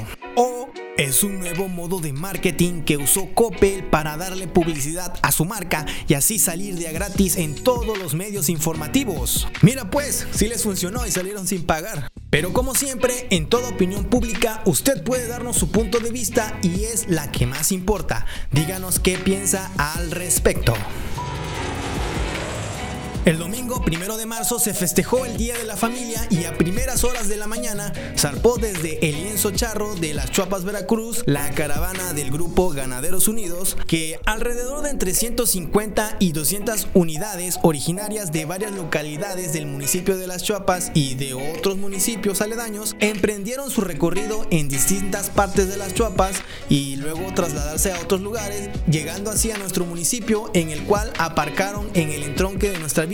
Es 0.96 1.22
un 1.22 1.38
nuevo 1.38 1.68
modo 1.68 2.00
de 2.00 2.12
marketing 2.12 2.82
que 2.82 2.96
usó 2.96 3.28
Coppel 3.34 3.84
para 3.84 4.16
darle 4.16 4.48
publicidad 4.48 5.14
a 5.22 5.32
su 5.32 5.44
marca 5.44 5.84
y 6.08 6.14
así 6.14 6.38
salir 6.38 6.76
de 6.76 6.88
a 6.88 6.92
gratis 6.92 7.36
en 7.36 7.54
todos 7.54 7.98
los 7.98 8.14
medios 8.14 8.48
informativos. 8.48 9.46
Mira 9.62 9.90
pues, 9.90 10.26
si 10.32 10.48
les 10.48 10.62
funcionó 10.62 11.06
y 11.06 11.10
salieron 11.10 11.46
sin 11.46 11.64
pagar. 11.64 12.10
Pero 12.30 12.52
como 12.52 12.74
siempre, 12.74 13.26
en 13.30 13.48
toda 13.48 13.68
opinión 13.68 14.04
pública, 14.04 14.62
usted 14.64 15.02
puede 15.04 15.28
darnos 15.28 15.56
su 15.56 15.70
punto 15.70 16.00
de 16.00 16.10
vista 16.10 16.58
y 16.62 16.84
es 16.84 17.08
la 17.08 17.30
que 17.30 17.46
más 17.46 17.72
importa. 17.72 18.26
Díganos 18.52 18.98
qué 18.98 19.16
piensa 19.18 19.70
al 19.78 20.10
respecto. 20.10 20.74
El 23.26 23.40
domingo 23.40 23.82
primero 23.82 24.16
de 24.16 24.24
marzo 24.24 24.60
se 24.60 24.72
festejó 24.72 25.24
el 25.26 25.36
Día 25.36 25.58
de 25.58 25.64
la 25.64 25.76
Familia 25.76 26.24
y 26.30 26.44
a 26.44 26.56
primeras 26.56 27.02
horas 27.02 27.28
de 27.28 27.36
la 27.36 27.48
mañana 27.48 27.92
zarpó 28.16 28.56
desde 28.56 29.04
el 29.04 29.16
lienzo 29.16 29.50
charro 29.50 29.96
de 29.96 30.14
las 30.14 30.30
Chuapas 30.30 30.62
Veracruz 30.64 31.24
la 31.26 31.50
caravana 31.50 32.12
del 32.12 32.30
grupo 32.30 32.70
Ganaderos 32.70 33.26
Unidos 33.26 33.76
que 33.88 34.20
alrededor 34.26 34.82
de 34.82 34.90
entre 34.90 35.12
150 35.12 36.18
y 36.20 36.30
200 36.30 36.86
unidades 36.94 37.58
originarias 37.64 38.30
de 38.30 38.44
varias 38.44 38.70
localidades 38.70 39.52
del 39.52 39.66
municipio 39.66 40.16
de 40.16 40.28
las 40.28 40.44
Chuapas 40.44 40.92
y 40.94 41.16
de 41.16 41.34
otros 41.34 41.78
municipios 41.78 42.40
aledaños 42.40 42.94
emprendieron 43.00 43.72
su 43.72 43.80
recorrido 43.80 44.46
en 44.52 44.68
distintas 44.68 45.30
partes 45.30 45.68
de 45.68 45.76
las 45.76 45.94
Chuapas 45.94 46.36
y 46.68 46.94
luego 46.94 47.34
trasladarse 47.34 47.90
a 47.90 47.98
otros 47.98 48.20
lugares 48.20 48.70
llegando 48.88 49.32
así 49.32 49.50
a 49.50 49.58
nuestro 49.58 49.84
municipio 49.84 50.48
en 50.54 50.70
el 50.70 50.84
cual 50.84 51.12
aparcaron 51.18 51.90
en 51.94 52.10
el 52.10 52.22
entronque 52.22 52.70
de 52.70 52.78
nuestra 52.78 53.04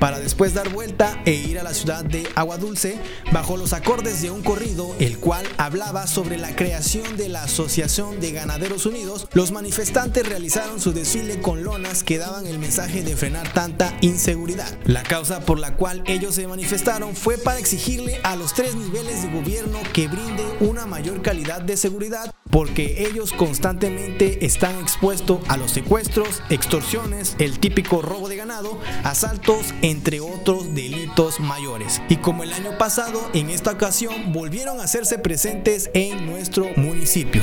para 0.00 0.18
después 0.18 0.54
dar 0.54 0.68
vuelta 0.70 1.20
e 1.24 1.32
ir 1.32 1.58
a 1.58 1.62
la 1.62 1.72
ciudad 1.72 2.04
de 2.04 2.26
Agua 2.34 2.58
Dulce 2.58 2.98
bajo 3.32 3.56
los 3.56 3.72
acordes 3.72 4.20
de 4.22 4.30
un 4.30 4.42
corrido 4.42 4.94
el 4.98 5.18
cual 5.18 5.46
hablaba 5.56 6.06
sobre 6.06 6.36
la 6.36 6.56
creación 6.56 7.16
de 7.16 7.28
la 7.28 7.44
Asociación 7.44 8.18
de 8.18 8.32
Ganaderos 8.32 8.86
Unidos. 8.86 9.28
Los 9.34 9.52
manifestantes 9.52 10.28
realizaron 10.28 10.80
su 10.80 10.92
desfile 10.92 11.40
con 11.40 11.62
lonas 11.62 12.02
que 12.02 12.18
daban 12.18 12.46
el 12.46 12.58
mensaje 12.58 13.02
de 13.02 13.16
frenar 13.16 13.52
tanta 13.52 13.96
inseguridad. 14.00 14.78
La 14.84 15.02
causa 15.02 15.40
por 15.40 15.58
la 15.58 15.76
cual 15.76 16.02
ellos 16.06 16.34
se 16.34 16.48
manifestaron 16.48 17.14
fue 17.14 17.38
para 17.38 17.58
exigirle 17.58 18.20
a 18.24 18.34
los 18.36 18.52
tres 18.52 18.74
niveles 18.74 19.22
de 19.22 19.30
gobierno 19.30 19.78
que 19.92 20.08
brinde 20.08 20.44
una 20.60 20.86
mayor 20.86 21.22
calidad 21.22 21.60
de 21.60 21.76
seguridad 21.76 22.32
porque 22.50 23.06
ellos 23.06 23.32
constantemente 23.32 24.44
están 24.44 24.78
expuestos 24.80 25.40
a 25.48 25.56
los 25.56 25.72
secuestros, 25.72 26.42
extorsiones, 26.50 27.36
el 27.38 27.58
típico 27.58 28.02
robo 28.02 28.28
de 28.28 28.36
ganado, 28.36 28.78
asaltos 29.04 29.74
entre 29.82 30.20
otros 30.20 30.74
delitos 30.74 31.40
mayores. 31.40 32.02
Y 32.08 32.16
como 32.16 32.42
el 32.42 32.52
año 32.52 32.78
pasado, 32.78 33.20
en 33.32 33.50
esta 33.50 33.72
ocasión 33.72 34.32
volvieron 34.32 34.80
a 34.80 34.84
hacerse 34.84 35.18
presentes 35.18 35.90
en 35.94 36.26
nuestro 36.26 36.66
municipio. 36.76 37.42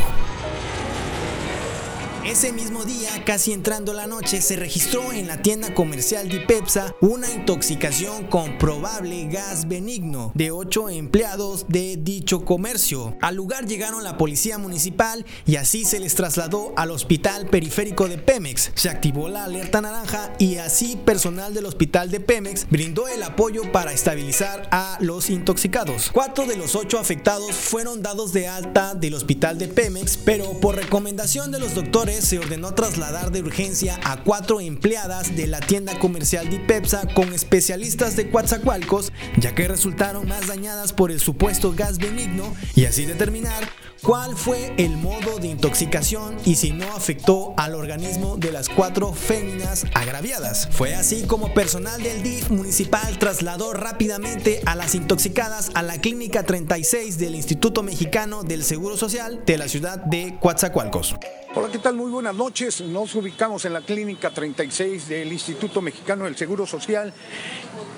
Ese 2.25 2.53
mismo 2.53 2.85
día, 2.85 3.09
casi 3.25 3.51
entrando 3.51 3.91
la 3.91 4.07
noche, 4.07 4.41
se 4.41 4.55
registró 4.55 5.11
en 5.11 5.27
la 5.27 5.41
tienda 5.41 5.73
comercial 5.73 6.29
de 6.29 6.39
Pepsa 6.39 6.95
una 7.01 7.29
intoxicación 7.29 8.27
con 8.27 8.57
probable 8.57 9.27
gas 9.27 9.67
benigno 9.67 10.31
de 10.33 10.49
ocho 10.49 10.89
empleados 10.89 11.65
de 11.67 11.97
dicho 11.97 12.45
comercio. 12.45 13.17
Al 13.19 13.35
lugar 13.35 13.65
llegaron 13.65 14.05
la 14.05 14.17
policía 14.17 14.57
municipal 14.57 15.25
y 15.45 15.57
así 15.57 15.83
se 15.83 15.99
les 15.99 16.15
trasladó 16.15 16.73
al 16.77 16.91
hospital 16.91 17.47
periférico 17.47 18.07
de 18.07 18.17
Pemex. 18.17 18.71
Se 18.73 18.89
activó 18.89 19.27
la 19.27 19.43
alerta 19.43 19.81
naranja 19.81 20.33
y 20.39 20.55
así 20.57 20.95
personal 20.95 21.53
del 21.53 21.65
hospital 21.65 22.09
de 22.09 22.21
Pemex 22.21 22.67
brindó 22.69 23.09
el 23.09 23.21
apoyo 23.21 23.69
para 23.73 23.91
estabilizar 23.91 24.69
a 24.71 24.97
los 25.01 25.29
intoxicados. 25.29 26.09
Cuatro 26.13 26.45
de 26.45 26.55
los 26.55 26.75
ocho 26.75 26.99
afectados 26.99 27.51
fueron 27.53 28.01
dados 28.01 28.31
de 28.31 28.47
alta 28.47 28.95
del 28.95 29.13
hospital 29.13 29.57
de 29.59 29.67
Pemex, 29.67 30.15
pero 30.15 30.57
por 30.61 30.77
recomendación 30.77 31.51
de 31.51 31.59
los 31.59 31.75
doctores 31.75 32.12
se 32.21 32.39
ordenó 32.39 32.73
trasladar 32.73 33.31
de 33.31 33.41
urgencia 33.41 33.99
a 34.03 34.23
cuatro 34.23 34.61
empleadas 34.61 35.35
de 35.35 35.47
la 35.47 35.59
tienda 35.59 35.97
comercial 35.99 36.49
de 36.49 36.59
Pepsa 36.59 37.07
con 37.13 37.33
especialistas 37.33 38.15
de 38.15 38.29
Coatzacoalcos, 38.29 39.11
ya 39.37 39.55
que 39.55 39.67
resultaron 39.67 40.27
más 40.27 40.47
dañadas 40.47 40.93
por 40.93 41.11
el 41.11 41.19
supuesto 41.19 41.73
gas 41.75 41.97
benigno 41.97 42.53
y 42.75 42.85
así 42.85 43.05
determinar 43.05 43.67
cuál 44.01 44.35
fue 44.35 44.73
el 44.77 44.97
modo 44.97 45.39
de 45.39 45.47
intoxicación 45.47 46.37
y 46.45 46.55
si 46.55 46.71
no 46.71 46.91
afectó 46.93 47.53
al 47.57 47.73
organismo 47.73 48.35
de 48.37 48.51
las 48.51 48.67
cuatro 48.69 49.13
féminas 49.13 49.85
agraviadas. 49.93 50.67
Fue 50.71 50.93
así 50.93 51.23
como 51.23 51.53
personal 51.53 52.03
del 52.03 52.21
DIF 52.21 52.49
municipal 52.49 53.17
trasladó 53.17 53.73
rápidamente 53.73 54.61
a 54.65 54.75
las 54.75 54.93
intoxicadas 54.93 55.71
a 55.73 55.83
la 55.83 55.99
clínica 55.99 56.43
36 56.43 57.17
del 57.17 57.35
Instituto 57.35 57.81
Mexicano 57.81 58.43
del 58.43 58.63
Seguro 58.63 58.97
Social 58.97 59.43
de 59.45 59.57
la 59.57 59.67
ciudad 59.67 59.99
de 59.99 60.37
Coatzacoalcos. 60.39 61.15
Hola, 61.55 61.69
¿qué 61.71 61.77
tal? 61.77 61.95
Muy 62.03 62.11
buenas 62.11 62.35
noches. 62.35 62.81
Nos 62.81 63.15
ubicamos 63.15 63.63
en 63.63 63.71
la 63.71 63.79
clínica 63.79 64.29
36 64.29 65.07
del 65.07 65.31
Instituto 65.31 65.81
Mexicano 65.81 66.25
del 66.25 66.35
Seguro 66.35 66.67
Social, 66.67 67.13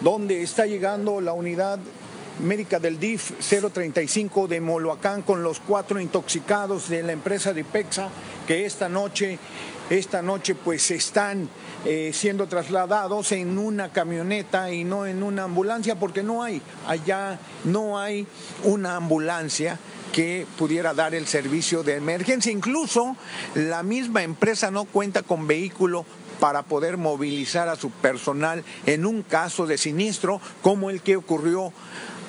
donde 0.01 0.43
está 0.43 0.67
llegando 0.67 1.19
la 1.19 1.33
unidad 1.33 1.79
médica 2.37 2.79
del 2.79 2.99
DIF 2.99 3.31
035 3.39 4.47
de 4.47 4.61
Moloacán 4.61 5.23
con 5.23 5.41
los 5.41 5.59
cuatro 5.59 5.99
intoxicados 5.99 6.87
de 6.87 7.01
la 7.01 7.13
empresa 7.13 7.51
de 7.51 7.63
Pexa 7.63 8.09
que 8.45 8.67
esta 8.67 8.89
noche, 8.89 9.39
esta 9.89 10.21
noche 10.21 10.53
pues 10.53 10.91
están 10.91 11.49
eh, 11.83 12.11
siendo 12.13 12.45
trasladados 12.45 13.31
en 13.31 13.57
una 13.57 13.91
camioneta 13.91 14.71
y 14.71 14.83
no 14.83 15.07
en 15.07 15.23
una 15.23 15.45
ambulancia 15.45 15.95
porque 15.95 16.21
no 16.21 16.43
hay, 16.43 16.61
allá 16.85 17.39
no 17.63 17.97
hay 17.97 18.27
una 18.65 18.97
ambulancia 18.97 19.79
que 20.11 20.45
pudiera 20.57 20.93
dar 20.93 21.15
el 21.15 21.27
servicio 21.27 21.83
de 21.83 21.95
emergencia. 21.95 22.51
Incluso 22.51 23.15
la 23.53 23.83
misma 23.83 24.23
empresa 24.23 24.71
no 24.71 24.85
cuenta 24.85 25.23
con 25.23 25.47
vehículo 25.47 26.05
para 26.39 26.63
poder 26.63 26.97
movilizar 26.97 27.69
a 27.69 27.75
su 27.75 27.89
personal 27.89 28.63
en 28.85 29.05
un 29.05 29.23
caso 29.23 29.67
de 29.67 29.77
siniestro 29.77 30.41
como 30.61 30.89
el 30.89 31.01
que 31.01 31.15
ocurrió 31.15 31.71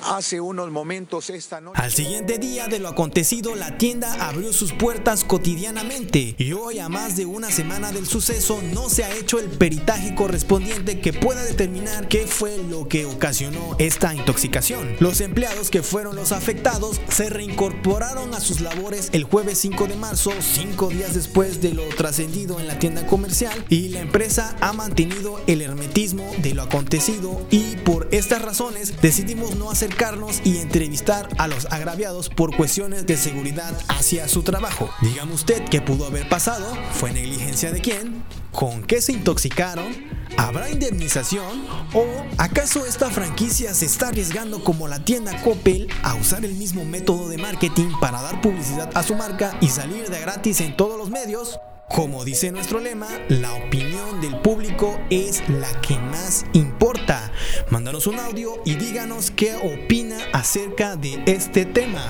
hace 0.03 0.41
unos 0.41 0.71
momentos 0.71 1.29
esta 1.29 1.61
noche. 1.61 1.79
Al 1.81 1.91
siguiente 1.91 2.37
día 2.37 2.67
de 2.67 2.79
lo 2.79 2.89
acontecido, 2.89 3.55
la 3.55 3.77
tienda 3.77 4.27
abrió 4.27 4.53
sus 4.53 4.73
puertas 4.73 5.23
cotidianamente 5.23 6.35
y 6.37 6.53
hoy 6.53 6.79
a 6.79 6.89
más 6.89 7.15
de 7.15 7.25
una 7.25 7.51
semana 7.51 7.91
del 7.91 8.07
suceso 8.07 8.61
no 8.73 8.89
se 8.89 9.03
ha 9.03 9.13
hecho 9.13 9.39
el 9.39 9.49
peritaje 9.49 10.15
correspondiente 10.15 10.99
que 10.99 11.13
pueda 11.13 11.43
determinar 11.43 12.07
qué 12.07 12.27
fue 12.27 12.57
lo 12.69 12.87
que 12.87 13.05
ocasionó 13.05 13.75
esta 13.79 14.13
intoxicación. 14.13 14.95
Los 14.99 15.21
empleados 15.21 15.69
que 15.69 15.83
fueron 15.83 16.15
los 16.15 16.31
afectados 16.31 17.01
se 17.09 17.29
reincorporaron 17.29 18.33
a 18.33 18.39
sus 18.39 18.61
labores 18.61 19.09
el 19.13 19.23
jueves 19.23 19.57
5 19.59 19.87
de 19.87 19.95
marzo, 19.95 20.31
cinco 20.41 20.89
días 20.89 21.13
después 21.13 21.61
de 21.61 21.73
lo 21.73 21.83
trascendido 21.89 22.59
en 22.59 22.67
la 22.67 22.79
tienda 22.79 23.05
comercial 23.05 23.65
y 23.69 23.89
la 23.89 24.01
empresa 24.01 24.55
ha 24.61 24.73
mantenido 24.73 25.41
el 25.47 25.61
hermetismo 25.61 26.29
de 26.41 26.53
lo 26.53 26.63
acontecido 26.63 27.45
y 27.51 27.75
por 27.77 28.07
estas 28.11 28.41
razones 28.41 29.01
decidimos 29.01 29.55
no 29.55 29.69
acercarnos 29.87 30.41
y 30.43 30.57
entrevistar 30.57 31.29
a 31.37 31.47
los 31.47 31.65
agraviados 31.67 32.27
por 32.27 32.55
cuestiones 32.55 33.05
de 33.05 33.15
seguridad 33.15 33.73
hacia 33.87 34.27
su 34.27 34.43
trabajo. 34.43 34.89
Dígame 35.01 35.33
usted 35.33 35.63
qué 35.69 35.79
pudo 35.79 36.05
haber 36.05 36.27
pasado, 36.27 36.77
fue 36.91 37.13
negligencia 37.13 37.71
de 37.71 37.79
quién, 37.79 38.21
con 38.51 38.83
qué 38.83 39.01
se 39.01 39.13
intoxicaron, 39.13 40.17
¿Habrá 40.35 40.69
indemnización? 40.69 41.65
¿O 41.93 42.05
acaso 42.37 42.85
esta 42.85 43.09
franquicia 43.09 43.73
se 43.73 43.85
está 43.85 44.09
arriesgando 44.09 44.61
como 44.61 44.87
la 44.89 45.03
tienda 45.03 45.41
Coppel 45.41 45.87
a 46.03 46.15
usar 46.15 46.43
el 46.43 46.53
mismo 46.53 46.83
método 46.83 47.29
de 47.29 47.37
marketing 47.37 47.91
para 48.01 48.21
dar 48.21 48.41
publicidad 48.41 48.91
a 48.93 49.03
su 49.03 49.15
marca 49.15 49.57
y 49.61 49.69
salir 49.69 50.09
de 50.09 50.19
gratis 50.19 50.59
en 50.59 50.75
todos 50.75 50.97
los 50.97 51.09
medios? 51.09 51.59
Como 51.89 52.25
dice 52.25 52.51
nuestro 52.51 52.81
lema, 52.81 53.07
la 53.29 53.53
opinión 53.53 54.19
del 54.19 54.37
público 54.41 54.99
es 55.09 55.41
la 55.47 55.69
que 55.79 55.97
más 55.97 56.45
importa. 56.51 57.26
Mándanos 57.69 58.07
un 58.07 58.19
audio 58.19 58.61
y 58.65 58.75
díganos 58.75 59.31
qué 59.31 59.55
opina 59.55 60.17
acerca 60.33 60.95
de 60.95 61.21
este 61.25 61.65
tema. 61.65 62.03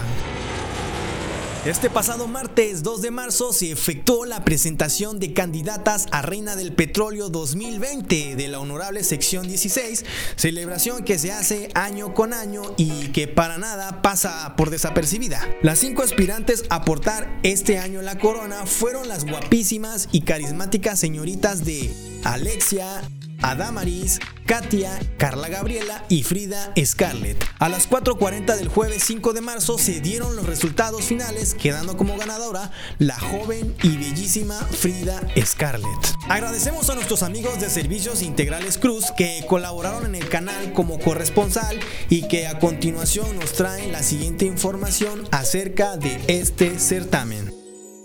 Este 1.68 1.89
pasado 1.89 2.27
martes 2.27 2.82
2 2.82 3.01
de 3.01 3.12
marzo 3.12 3.51
se 3.51 3.72
efectuó 3.72 4.25
la 4.25 4.46
presentación 4.46 5.20
de 5.20 5.34
candidatas 5.34 6.06
a 6.12 6.22
Reina 6.22 6.56
del 6.56 6.72
Petróleo 6.72 7.27
2020 7.30 8.38
de 8.38 8.48
la 8.48 8.62
Honorable 8.62 9.04
Sección 9.04 9.50
16, 9.50 10.06
celebración 10.38 11.04
que 11.04 11.20
se 11.20 11.34
hace 11.34 11.70
año 11.75 12.13
con 12.13 12.32
año 12.32 12.62
y 12.77 13.10
que 13.10 13.27
para 13.27 13.58
nada 13.58 14.01
pasa 14.01 14.56
por 14.56 14.70
desapercibida. 14.70 15.46
Las 15.62 15.80
cinco 15.80 16.04
aspirantes 16.04 16.63
a 16.70 16.86
portar 16.86 17.38
este 17.44 17.80
año 17.80 18.01
la 18.01 18.18
corona 18.18 18.66
fueron 18.66 19.10
las 19.10 19.25
guapísimas 19.25 20.08
y 20.13 20.22
carismáticas 20.22 21.01
señoritas 21.01 21.66
de 21.66 21.94
Alexia, 22.24 23.01
Adamaris, 23.42 24.20
Katia, 24.48 24.98
Carla 25.18 25.50
Gabriela 25.50 26.06
y 26.08 26.24
Frida 26.24 26.74
Scarlett. 26.82 27.44
A 27.60 27.68
las 27.68 27.89
4.40 27.89 28.56
del 28.56 28.70
jueves 28.70 29.04
5 29.06 29.34
de 29.34 29.42
marzo 29.42 29.77
se 29.77 30.00
dieron 30.00 30.38
los 30.38 30.46
resultados 30.46 31.04
finales, 31.04 31.54
quedando 31.54 31.98
como 31.98 32.18
ganadora 32.18 32.72
la 32.98 33.20
joven 33.20 33.75
y 33.84 33.98
bellísima 33.98 34.56
Frida 34.56 35.22
Scarlett. 35.38 36.16
Agradecemos 36.30 36.89
a 36.89 36.96
nuestros 36.96 37.24
amigos 37.24 37.60
de 37.60 37.70
Servicios 37.70 38.22
Integrales 38.22 38.77
Cruz 38.77 39.12
que 39.18 39.44
colaboraron 39.50 40.06
en 40.06 40.16
el 40.16 40.30
canal 40.30 40.72
como 40.72 40.98
corresponsal 40.98 41.77
y 42.10 42.30
que 42.30 42.48
a 42.48 42.58
continuación 42.58 43.38
nos 43.38 43.51
traen 43.51 43.92
la 43.92 44.01
siguiente 44.01 44.46
información 44.46 45.27
acerca 45.32 45.98
de 45.98 46.22
este 46.30 46.80
certamen. 46.80 47.56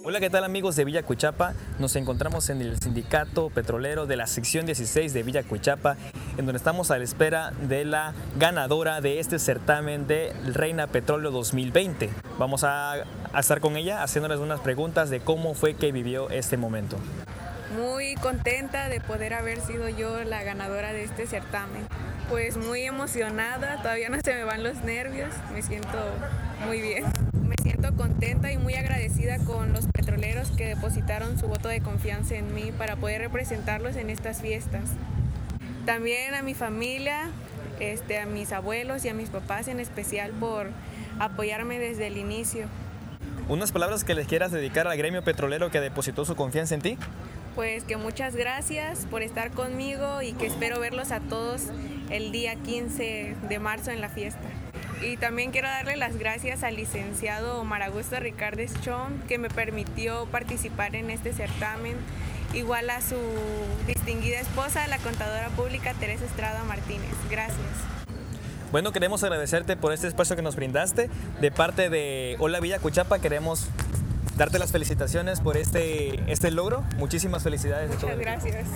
Hola, 0.05 0.19
¿qué 0.19 0.31
tal 0.31 0.43
amigos 0.43 0.75
de 0.75 0.85
Villa 0.85 1.05
Cuchapa? 1.05 1.55
Nos 1.79 1.95
encontramos 1.95 2.51
en 2.51 2.61
el 2.61 2.77
sindicato 2.81 3.51
petrolero 3.51 4.05
de 4.05 4.17
la 4.17 4.27
sección 4.27 4.67
16 4.67 5.13
de 5.13 5.23
Villa 5.23 5.45
Cuchapa, 5.45 5.97
en 6.37 6.45
donde 6.45 6.57
estamos 6.57 6.91
a 6.91 6.99
la 6.99 7.05
espera 7.05 7.53
de 7.69 7.85
la 7.85 8.13
ganadora 8.37 9.01
de 9.01 9.21
este 9.21 9.39
certamen 9.39 10.09
de 10.09 10.33
Reina 10.45 10.89
Petróleo 10.89 11.31
2020. 11.31 12.11
Vamos 12.37 12.65
a, 12.65 12.95
a 12.95 13.41
estar 13.41 13.61
con 13.61 13.77
ella 13.77 14.03
haciéndoles 14.03 14.41
unas 14.41 14.59
preguntas 14.59 15.09
de 15.09 15.21
cómo 15.21 15.55
fue 15.55 15.75
que 15.75 15.93
vivió 15.93 16.31
este 16.31 16.57
momento. 16.57 16.97
Muy 17.77 18.17
contenta 18.17 18.89
de 18.89 19.01
poder 19.01 19.35
haber 19.35 19.61
sido 19.61 19.89
yo 19.89 20.25
la 20.25 20.43
ganadora 20.43 20.93
de 20.93 21.05
este 21.05 21.29
certamen. 21.29 21.87
Pues 22.29 22.57
muy 22.57 22.83
emocionada, 22.83 23.81
todavía 23.83 24.09
no 24.09 24.19
se 24.21 24.35
me 24.35 24.43
van 24.43 24.65
los 24.65 24.83
nervios, 24.83 25.33
me 25.53 25.63
siento 25.63 25.99
muy 26.67 26.81
bien 26.81 27.05
siento 27.61 27.95
contenta 27.97 28.53
y 28.53 28.59
muy 28.59 28.75
agradecida 28.75 29.39
con 29.39 29.73
los 29.73 29.87
petroleros 29.87 30.51
que 30.51 30.67
depositaron 30.67 31.39
su 31.39 31.49
voto 31.49 31.69
de 31.69 31.81
confianza 31.81 32.37
en 32.37 32.55
mí 32.55 32.73
para 32.77 32.97
poder 32.97 33.21
representarlos 33.21 33.97
en 33.97 34.11
estas 34.11 34.41
fiestas. 34.41 34.83
También 35.87 36.35
a 36.35 36.43
mi 36.43 36.55
familia, 36.55 37.31
este, 37.81 38.19
a 38.19 38.27
mis 38.27 38.53
abuelos 38.53 39.05
y 39.05 39.09
a 39.09 39.15
mis 39.15 39.31
papás 39.31 39.69
en 39.69 39.81
especial 39.81 40.31
por 40.33 40.69
apoyarme 41.19 41.79
desde 41.79 42.07
el 42.07 42.17
inicio. 42.17 42.67
¿Unas 43.49 43.73
palabras 43.73 44.05
que 44.05 44.15
les 44.15 44.27
quieras 44.27 44.53
dedicar 44.53 44.87
al 44.87 44.97
gremio 44.97 45.23
petrolero 45.23 45.71
que 45.71 45.81
depositó 45.81 46.25
su 46.25 46.37
confianza 46.37 46.75
en 46.75 46.83
ti? 46.83 46.99
Pues 47.55 47.85
que 47.85 47.97
muchas 47.97 48.37
gracias 48.37 49.07
por 49.11 49.23
estar 49.23 49.51
conmigo 49.51 50.23
y 50.23 50.33
que 50.33 50.47
espero 50.47 50.81
verlos 50.81 51.11
a 51.11 51.21
todos 51.21 51.63
el 52.11 52.33
día 52.33 52.55
15 52.55 53.37
de 53.49 53.59
marzo 53.59 53.91
en 53.91 54.01
la 54.01 54.09
fiesta. 54.09 54.49
Y 55.03 55.17
también 55.17 55.51
quiero 55.51 55.69
darle 55.69 55.97
las 55.97 56.17
gracias 56.17 56.63
al 56.63 56.77
licenciado 56.77 57.65
Maragusto 57.65 58.21
Ricardo 58.21 58.63
Chon 58.83 59.21
que 59.27 59.37
me 59.37 59.49
permitió 59.49 60.27
participar 60.27 60.95
en 60.95 61.11
este 61.11 61.33
certamen, 61.33 61.97
igual 62.55 62.89
a 62.89 63.01
su 63.01 63.17
distinguida 63.87 64.39
esposa, 64.39 64.87
la 64.87 64.99
contadora 64.99 65.49
pública 65.51 65.93
Teresa 65.95 66.25
Estrada 66.25 66.63
Martínez. 66.65 67.11
Gracias. 67.29 67.59
Bueno, 68.71 68.93
queremos 68.93 69.25
agradecerte 69.25 69.77
por 69.77 69.93
este 69.93 70.07
espacio 70.07 70.37
que 70.37 70.43
nos 70.43 70.55
brindaste. 70.55 71.11
De 71.41 71.51
parte 71.51 71.91
de 71.91 72.37
Hola 72.39 72.61
Villa 72.61 72.79
Cuchapa 72.79 73.19
queremos 73.19 73.69
darte 74.37 74.59
las 74.59 74.71
felicitaciones 74.71 75.41
por 75.41 75.57
este, 75.57 76.31
este 76.31 76.51
logro. 76.53 76.85
Muchísimas 76.97 77.43
felicidades. 77.43 77.91
Muchas 77.91 78.19
gracias. 78.19 78.67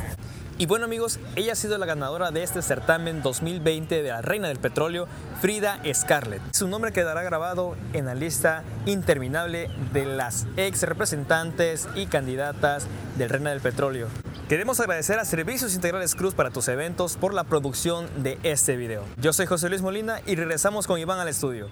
Y 0.59 0.65
bueno 0.65 0.87
amigos, 0.87 1.21
ella 1.35 1.53
ha 1.53 1.55
sido 1.55 1.77
la 1.77 1.85
ganadora 1.85 2.31
de 2.31 2.43
este 2.43 2.63
certamen 2.63 3.21
2020 3.21 4.03
de 4.03 4.09
la 4.09 4.23
Reina 4.23 4.49
del 4.49 4.59
Petróleo, 4.59 5.07
Frida 5.43 5.83
Scarlett. 5.93 6.41
Su 6.55 6.67
nombre 6.67 6.93
quedará 6.93 7.23
grabado 7.23 7.77
en 7.93 8.07
la 8.07 8.15
lista 8.15 8.65
interminable 8.87 9.69
de 9.93 10.07
las 10.07 10.47
ex 10.57 10.83
representantes 10.85 11.87
y 11.95 12.07
candidatas 12.07 12.87
del 13.19 13.29
Reina 13.29 13.51
del 13.51 13.61
Petróleo. 13.61 14.09
Queremos 14.49 14.81
agradecer 14.81 15.19
a 15.19 15.27
Servicios 15.27 15.75
Integrales 15.75 16.15
Cruz 16.15 16.33
para 16.33 16.51
tus 16.51 16.69
eventos 16.69 17.19
por 17.19 17.35
la 17.35 17.45
producción 17.45 18.09
de 18.23 18.39
este 18.43 18.77
video. 18.77 19.05
Yo 19.19 19.35
soy 19.35 19.45
José 19.45 19.69
Luis 19.69 19.83
Molina 19.83 20.23
y 20.25 20.37
regresamos 20.37 20.87
con 20.87 20.99
Iván 20.99 21.19
al 21.19 21.29
estudio. 21.29 21.69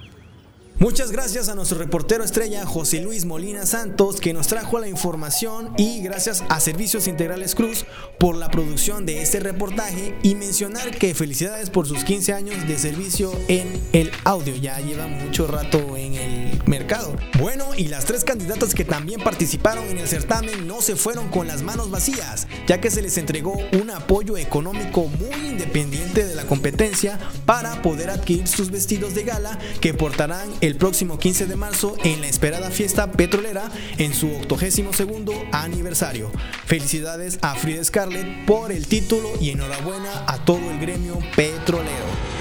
Muchas 0.80 1.12
gracias 1.12 1.48
a 1.48 1.54
nuestro 1.54 1.78
reportero 1.78 2.24
estrella 2.24 2.66
José 2.66 3.00
Luis 3.00 3.24
Molina 3.24 3.64
Santos 3.64 4.20
que 4.20 4.32
nos 4.32 4.48
trajo 4.48 4.80
la 4.80 4.88
información 4.88 5.72
y 5.78 6.02
gracias 6.02 6.42
a 6.48 6.58
Servicios 6.58 7.06
Integrales 7.06 7.54
Cruz 7.54 7.86
por 8.18 8.34
la 8.34 8.50
producción 8.50 9.06
de 9.06 9.22
este 9.22 9.38
reportaje 9.38 10.18
y 10.24 10.34
mencionar 10.34 10.90
que 10.98 11.14
felicidades 11.14 11.70
por 11.70 11.86
sus 11.86 12.02
15 12.02 12.32
años 12.32 12.66
de 12.66 12.76
servicio 12.76 13.32
en 13.46 13.80
el 13.92 14.10
audio. 14.24 14.56
Ya 14.56 14.80
lleva 14.80 15.06
mucho 15.06 15.46
rato 15.46 15.96
en 15.96 16.14
el 16.14 16.60
mercado. 16.66 17.14
Bueno, 17.38 17.66
y 17.76 17.86
las 17.86 18.04
tres 18.04 18.24
candidatas 18.24 18.74
que 18.74 18.84
también 18.84 19.20
participaron 19.22 19.84
en 19.84 19.98
el 19.98 20.08
certamen 20.08 20.66
no 20.66 20.82
se 20.82 20.96
fueron 20.96 21.28
con 21.28 21.46
las 21.46 21.62
manos 21.62 21.92
vacías, 21.92 22.48
ya 22.66 22.80
que 22.80 22.90
se 22.90 23.00
les 23.00 23.16
entregó 23.16 23.56
un 23.80 23.90
apoyo 23.90 24.36
económico 24.36 25.06
muy 25.06 25.50
independiente 25.50 26.26
de 26.26 26.34
la 26.34 26.46
competencia 26.46 27.20
para 27.46 27.80
poder 27.80 28.10
adquirir 28.10 28.48
sus 28.48 28.72
vestidos 28.72 29.14
de 29.14 29.22
gala 29.22 29.58
que 29.80 29.94
portarán 29.94 30.52
el 30.66 30.76
próximo 30.76 31.18
15 31.18 31.46
de 31.46 31.56
marzo 31.56 31.94
en 32.04 32.22
la 32.22 32.26
esperada 32.26 32.70
fiesta 32.70 33.12
petrolera 33.12 33.70
en 33.98 34.14
su 34.14 34.30
82 34.48 35.34
aniversario. 35.52 36.30
Felicidades 36.64 37.38
a 37.42 37.54
Frida 37.54 37.84
Scarlett 37.84 38.46
por 38.46 38.72
el 38.72 38.86
título 38.86 39.28
y 39.40 39.50
enhorabuena 39.50 40.24
a 40.26 40.38
todo 40.38 40.70
el 40.70 40.80
gremio 40.80 41.18
petrolero. 41.36 42.33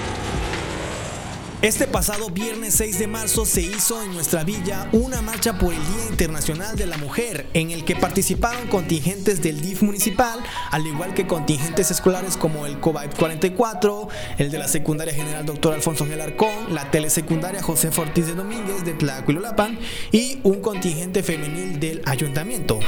Este 1.64 1.86
pasado 1.86 2.28
viernes 2.28 2.74
6 2.74 2.98
de 2.98 3.06
marzo 3.06 3.46
se 3.46 3.62
hizo 3.62 4.02
en 4.02 4.12
nuestra 4.12 4.44
villa 4.44 4.86
una 4.92 5.22
marcha 5.22 5.58
por 5.58 5.72
el 5.72 5.80
Día 5.80 6.10
Internacional 6.10 6.76
de 6.76 6.84
la 6.84 6.98
Mujer, 6.98 7.46
en 7.54 7.70
el 7.70 7.86
que 7.86 7.96
participaron 7.96 8.68
contingentes 8.68 9.40
del 9.40 9.62
DIF 9.62 9.80
municipal, 9.80 10.40
al 10.70 10.86
igual 10.86 11.14
que 11.14 11.26
contingentes 11.26 11.90
escolares 11.90 12.36
como 12.36 12.66
el 12.66 12.80
COVAIP 12.80 13.16
44, 13.16 14.08
el 14.36 14.50
de 14.50 14.58
la 14.58 14.68
Secundaria 14.68 15.14
General 15.14 15.46
Dr. 15.46 15.72
Alfonso 15.72 16.04
Gelarcón, 16.04 16.74
la 16.74 16.90
Telesecundaria 16.90 17.62
José 17.62 17.88
Ortiz 17.96 18.26
de 18.26 18.34
Domínguez 18.34 18.84
de 18.84 18.92
Tlacuilolapan 18.92 19.78
y 20.12 20.40
un 20.42 20.60
contingente 20.60 21.22
femenil 21.22 21.80
del 21.80 22.02
ayuntamiento. 22.04 22.80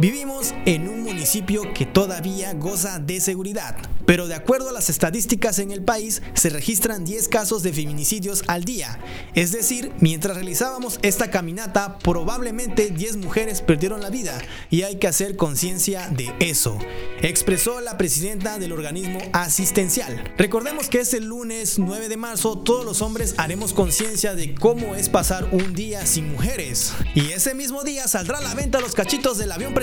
Vivimos 0.00 0.54
en 0.64 0.88
un 0.88 1.02
municipio 1.02 1.74
que 1.74 1.84
todavía 1.84 2.54
goza 2.54 2.98
de 3.00 3.20
seguridad, 3.20 3.76
pero 4.06 4.28
de 4.28 4.34
acuerdo 4.34 4.70
a 4.70 4.72
las 4.72 4.88
estadísticas 4.88 5.58
en 5.58 5.72
el 5.72 5.82
país 5.82 6.22
se 6.32 6.48
registran 6.48 7.04
10 7.04 7.28
casos 7.28 7.62
de 7.62 7.74
feminicidios 7.74 8.42
al 8.46 8.64
día. 8.64 8.98
Es 9.34 9.52
decir, 9.52 9.92
mientras 10.00 10.36
realizábamos 10.36 10.98
esta 11.02 11.30
caminata, 11.30 11.98
probablemente 11.98 12.88
10 12.88 13.18
mujeres 13.18 13.60
perdieron 13.60 14.00
la 14.00 14.08
vida 14.08 14.40
y 14.70 14.84
hay 14.84 14.96
que 14.96 15.06
hacer 15.06 15.36
conciencia 15.36 16.08
de 16.08 16.32
eso, 16.40 16.78
expresó 17.20 17.82
la 17.82 17.98
presidenta 17.98 18.58
del 18.58 18.72
organismo 18.72 19.18
asistencial. 19.34 20.32
Recordemos 20.38 20.88
que 20.88 21.00
es 21.00 21.12
el 21.12 21.26
lunes 21.26 21.78
9 21.78 22.08
de 22.08 22.16
marzo, 22.16 22.56
todos 22.56 22.86
los 22.86 23.02
hombres 23.02 23.34
haremos 23.36 23.74
conciencia 23.74 24.34
de 24.34 24.54
cómo 24.54 24.94
es 24.94 25.10
pasar 25.10 25.50
un 25.52 25.74
día 25.74 26.06
sin 26.06 26.32
mujeres. 26.32 26.94
Y 27.14 27.32
ese 27.32 27.54
mismo 27.54 27.84
día 27.84 28.08
saldrá 28.08 28.38
a 28.38 28.40
la 28.42 28.54
venta 28.54 28.80
los 28.80 28.94
cachitos 28.94 29.36
del 29.36 29.52
avión 29.52 29.74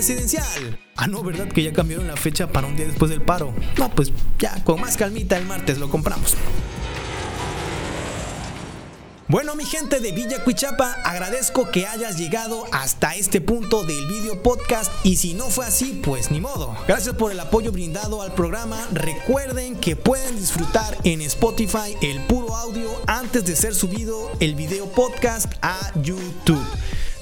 Ah, 0.95 1.07
no, 1.07 1.21
¿verdad? 1.21 1.49
Que 1.49 1.63
ya 1.63 1.73
cambiaron 1.73 2.07
la 2.07 2.15
fecha 2.15 2.47
para 2.47 2.67
un 2.67 2.75
día 2.75 2.85
después 2.85 3.11
del 3.11 3.21
paro. 3.21 3.53
No, 3.77 3.89
pues 3.89 4.13
ya, 4.39 4.63
con 4.63 4.79
más 4.79 4.95
calmita 4.95 5.37
el 5.37 5.45
martes 5.45 5.79
lo 5.79 5.89
compramos. 5.89 6.35
Bueno 9.29 9.55
mi 9.55 9.65
gente 9.65 9.99
de 9.99 10.13
Villa 10.13 10.41
Cuichapa, 10.45 10.93
agradezco 11.03 11.69
que 11.69 11.85
hayas 11.85 12.17
llegado 12.17 12.63
hasta 12.71 13.15
este 13.15 13.41
punto 13.41 13.83
del 13.83 14.07
video 14.07 14.41
podcast 14.41 14.89
y 15.03 15.17
si 15.17 15.33
no 15.33 15.49
fue 15.49 15.65
así, 15.65 15.99
pues 16.01 16.31
ni 16.31 16.39
modo. 16.39 16.77
Gracias 16.87 17.13
por 17.13 17.33
el 17.33 17.39
apoyo 17.41 17.73
brindado 17.73 18.21
al 18.21 18.33
programa. 18.33 18.87
Recuerden 18.93 19.75
que 19.75 19.97
pueden 19.97 20.39
disfrutar 20.39 20.97
en 21.03 21.19
Spotify 21.23 21.97
el 22.01 22.21
puro 22.21 22.55
audio 22.55 22.89
antes 23.07 23.43
de 23.43 23.57
ser 23.57 23.75
subido 23.75 24.31
el 24.39 24.55
video 24.55 24.85
podcast 24.85 25.51
a 25.61 25.91
YouTube. 26.01 26.63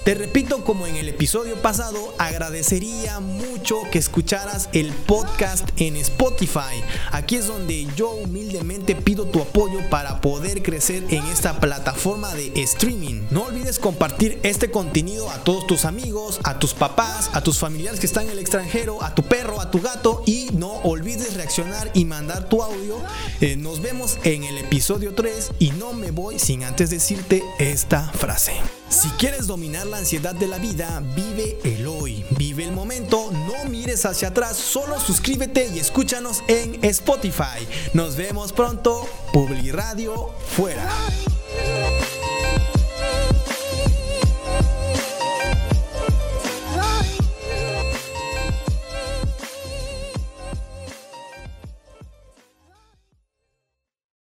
Te 0.06 0.14
repito, 0.14 0.64
como 0.64 0.86
en 0.86 0.98
el 0.98 1.10
episodio 1.10 1.56
pasado, 1.64 2.14
agradecería 2.20 3.20
mucho 3.20 3.78
que 3.92 3.98
escucharas 3.98 4.70
el 4.72 4.94
podcast 4.94 5.68
en 5.78 5.96
Spotify. 5.96 6.84
Aquí 7.12 7.38
es 7.38 7.48
donde 7.48 7.88
yo 7.96 8.12
humildemente 8.12 8.94
pido 8.94 9.26
tu 9.26 9.42
apoyo 9.42 9.80
para 9.90 10.22
poder 10.22 10.62
crecer 10.62 11.04
en 11.10 11.26
esta 11.26 11.60
plataforma 11.60 12.36
de 12.36 12.52
streaming. 12.56 13.24
No 13.32 13.46
olvides 13.46 13.80
compartir 13.80 14.40
este 14.44 14.70
contenido 14.70 15.32
a 15.32 15.44
todos 15.44 15.66
tus 15.66 15.86
amigos, 15.86 16.40
a 16.44 16.60
tus 16.60 16.76
papás, 16.76 17.32
a 17.34 17.42
tus 17.42 17.58
familiares 17.58 18.00
que 18.00 18.06
están 18.06 18.26
en 18.26 18.34
el 18.34 18.40
extranjero, 18.40 19.02
a 19.02 19.16
tu 19.16 19.24
perro, 19.24 19.60
a 19.60 19.72
tu 19.72 19.82
gato 19.82 20.22
y 20.28 20.50
no 20.54 20.72
olvides 20.84 21.34
reaccionar 21.34 21.90
y 21.96 22.06
mandar 22.06 22.48
tu 22.48 22.62
audio. 22.62 23.00
Eh, 23.42 23.56
nos 23.56 23.82
vemos 23.82 24.20
en 24.24 24.44
el 24.44 24.60
episodio 24.60 25.16
3 25.16 25.54
y 25.58 25.72
no 25.72 25.94
me 25.94 26.12
voy 26.12 26.38
sin 26.38 26.64
antes 26.64 26.92
decirte 26.92 27.42
esta 27.58 28.04
frase. 28.12 28.54
Si 28.90 29.10
quieres 29.12 29.48
dominar 29.48 29.88
la 29.88 29.98
ansiedad 29.98 30.36
de 30.36 30.48
la 30.48 30.58
vida, 30.58 31.02
vive 31.16 31.60
el 31.64 31.88
hoy, 31.88 32.24
vive 32.38 32.64
el 32.64 32.72
momento, 32.72 33.32
no 33.32 33.70
mires 33.70 34.06
hacia 34.06 34.28
atrás, 34.30 34.58
solo 34.58 35.00
suscríbete 35.00 35.70
y 35.74 35.80
escúchanos 35.80 36.44
en 36.48 36.84
Spotify. 36.86 37.68
Nos 37.94 38.16
vemos 38.16 38.54
pronto, 38.54 39.08
Publi 39.34 39.72
Radio 39.72 40.32
fuera. 40.56 40.88